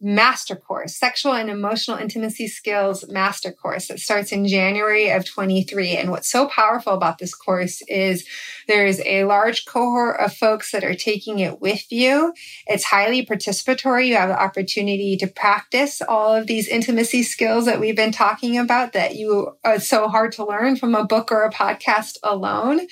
master 0.00 0.54
course, 0.54 0.96
sexual 0.96 1.32
and 1.32 1.50
emotional 1.50 1.98
intimacy 1.98 2.46
skills 2.46 3.08
master 3.08 3.50
course 3.50 3.88
that 3.88 3.98
starts 3.98 4.30
in 4.30 4.46
January 4.46 5.10
of 5.10 5.24
23. 5.24 5.96
And 5.96 6.10
what's 6.10 6.30
so 6.30 6.46
powerful 6.46 6.92
about 6.92 7.18
this 7.18 7.34
course 7.34 7.82
is 7.88 8.24
there's 8.68 9.00
a 9.00 9.24
large 9.24 9.64
cohort 9.66 10.20
of 10.20 10.32
folks 10.32 10.70
that 10.70 10.84
are 10.84 10.94
taking 10.94 11.40
it 11.40 11.60
with 11.60 11.90
you. 11.90 12.32
It's 12.66 12.84
highly 12.84 13.26
participatory. 13.26 14.08
You 14.08 14.16
have 14.16 14.28
the 14.28 14.40
opportunity 14.40 15.16
to 15.16 15.26
practice 15.26 16.00
all 16.00 16.34
of 16.34 16.46
these 16.46 16.68
intimacy 16.68 17.24
skills 17.24 17.64
that 17.64 17.80
we've 17.80 17.96
been 17.96 18.12
talking 18.12 18.56
about 18.56 18.92
that 18.92 19.16
you 19.16 19.56
are 19.64 19.80
so 19.80 20.08
hard 20.08 20.32
to 20.32 20.46
learn 20.46 20.76
from 20.76 20.94
a 20.94 21.04
book 21.04 21.32
or 21.32 21.42
a 21.42 21.52
podcast 21.52 22.18
alone. 22.22 22.86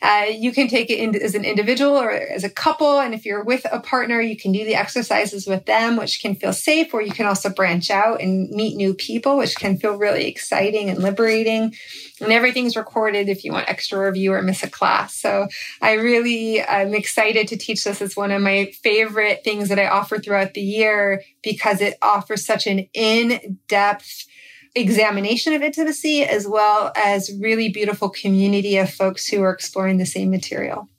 Uh, 0.00 0.26
you 0.30 0.52
can 0.52 0.68
take 0.68 0.90
it 0.90 0.98
in, 0.98 1.20
as 1.20 1.34
an 1.34 1.44
individual 1.44 1.96
or 1.96 2.10
as 2.10 2.44
a 2.44 2.50
couple. 2.50 3.00
And 3.00 3.12
if 3.12 3.26
you're 3.26 3.42
with 3.42 3.66
a 3.72 3.80
partner, 3.80 4.20
you 4.20 4.36
can 4.36 4.52
do 4.52 4.64
the 4.64 4.76
exercises 4.76 5.46
with 5.46 5.66
them, 5.66 5.96
which 5.96 6.20
can 6.20 6.36
feel 6.44 6.52
safe, 6.52 6.92
or 6.92 7.00
you 7.00 7.10
can 7.10 7.24
also 7.24 7.48
branch 7.48 7.90
out 7.90 8.20
and 8.20 8.50
meet 8.50 8.76
new 8.76 8.92
people, 8.92 9.38
which 9.38 9.56
can 9.56 9.78
feel 9.78 9.96
really 9.96 10.26
exciting 10.26 10.90
and 10.90 11.02
liberating. 11.02 11.74
And 12.20 12.32
everything's 12.32 12.76
recorded 12.76 13.30
if 13.30 13.44
you 13.44 13.52
want 13.52 13.70
extra 13.70 13.98
review 13.98 14.34
or 14.34 14.42
miss 14.42 14.62
a 14.62 14.68
class. 14.68 15.18
So 15.18 15.48
I 15.80 15.94
really 15.94 16.60
am 16.60 16.92
excited 16.92 17.48
to 17.48 17.56
teach 17.56 17.84
this. 17.84 18.02
It's 18.02 18.14
one 18.14 18.30
of 18.30 18.42
my 18.42 18.66
favorite 18.82 19.42
things 19.42 19.70
that 19.70 19.78
I 19.78 19.88
offer 19.88 20.18
throughout 20.18 20.52
the 20.52 20.60
year 20.60 21.22
because 21.42 21.80
it 21.80 21.96
offers 22.02 22.44
such 22.44 22.66
an 22.66 22.80
in 22.92 23.58
depth 23.66 24.26
examination 24.74 25.54
of 25.54 25.62
intimacy 25.62 26.24
as 26.24 26.46
well 26.46 26.92
as 26.94 27.32
really 27.40 27.70
beautiful 27.70 28.10
community 28.10 28.76
of 28.76 28.92
folks 28.92 29.26
who 29.28 29.40
are 29.42 29.52
exploring 29.52 29.96
the 29.96 30.04
same 30.04 30.30
material. 30.30 30.90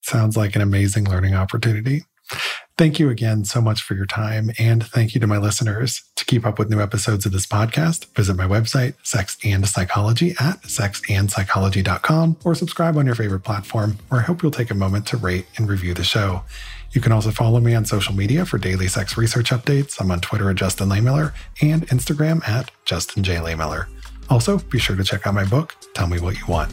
Sounds 0.00 0.38
like 0.38 0.56
an 0.56 0.62
amazing 0.62 1.04
learning 1.04 1.34
opportunity. 1.34 2.04
Thank 2.78 2.98
you 2.98 3.08
again 3.08 3.46
so 3.46 3.62
much 3.62 3.82
for 3.82 3.94
your 3.94 4.04
time. 4.04 4.50
And 4.58 4.84
thank 4.84 5.14
you 5.14 5.20
to 5.20 5.26
my 5.26 5.38
listeners. 5.38 6.02
To 6.16 6.26
keep 6.26 6.44
up 6.44 6.58
with 6.58 6.68
new 6.68 6.80
episodes 6.80 7.24
of 7.24 7.32
this 7.32 7.46
podcast, 7.46 8.04
visit 8.14 8.36
my 8.36 8.46
website, 8.46 8.94
Sex 9.02 9.38
and 9.44 9.66
Psychology 9.66 10.32
at 10.32 10.60
sexandpsychology.com 10.62 12.36
or 12.44 12.54
subscribe 12.54 12.98
on 12.98 13.06
your 13.06 13.14
favorite 13.14 13.40
platform, 13.40 13.96
where 14.08 14.20
I 14.20 14.24
hope 14.24 14.42
you'll 14.42 14.52
take 14.52 14.70
a 14.70 14.74
moment 14.74 15.06
to 15.06 15.16
rate 15.16 15.46
and 15.56 15.70
review 15.70 15.94
the 15.94 16.04
show. 16.04 16.42
You 16.92 17.00
can 17.00 17.12
also 17.12 17.30
follow 17.30 17.60
me 17.60 17.74
on 17.74 17.86
social 17.86 18.14
media 18.14 18.44
for 18.44 18.58
daily 18.58 18.88
sex 18.88 19.16
research 19.16 19.50
updates. 19.50 19.98
I'm 19.98 20.10
on 20.10 20.20
Twitter 20.20 20.50
at 20.50 20.56
Justin 20.56 20.90
Lehmiller 20.90 21.32
and 21.62 21.88
Instagram 21.88 22.46
at 22.46 22.70
Justin 22.84 23.22
J. 23.22 23.36
Lehmiller. 23.36 23.86
Also, 24.28 24.58
be 24.58 24.78
sure 24.78 24.96
to 24.96 25.04
check 25.04 25.26
out 25.26 25.34
my 25.34 25.44
book, 25.44 25.74
Tell 25.94 26.08
Me 26.08 26.20
What 26.20 26.38
You 26.38 26.46
Want. 26.46 26.72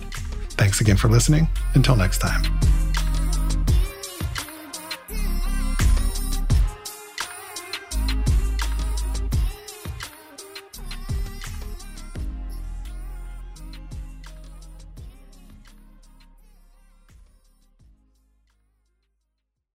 Thanks 0.56 0.82
again 0.82 0.98
for 0.98 1.08
listening. 1.08 1.48
Until 1.76 1.96
next 1.96 2.20
time. 2.20 2.44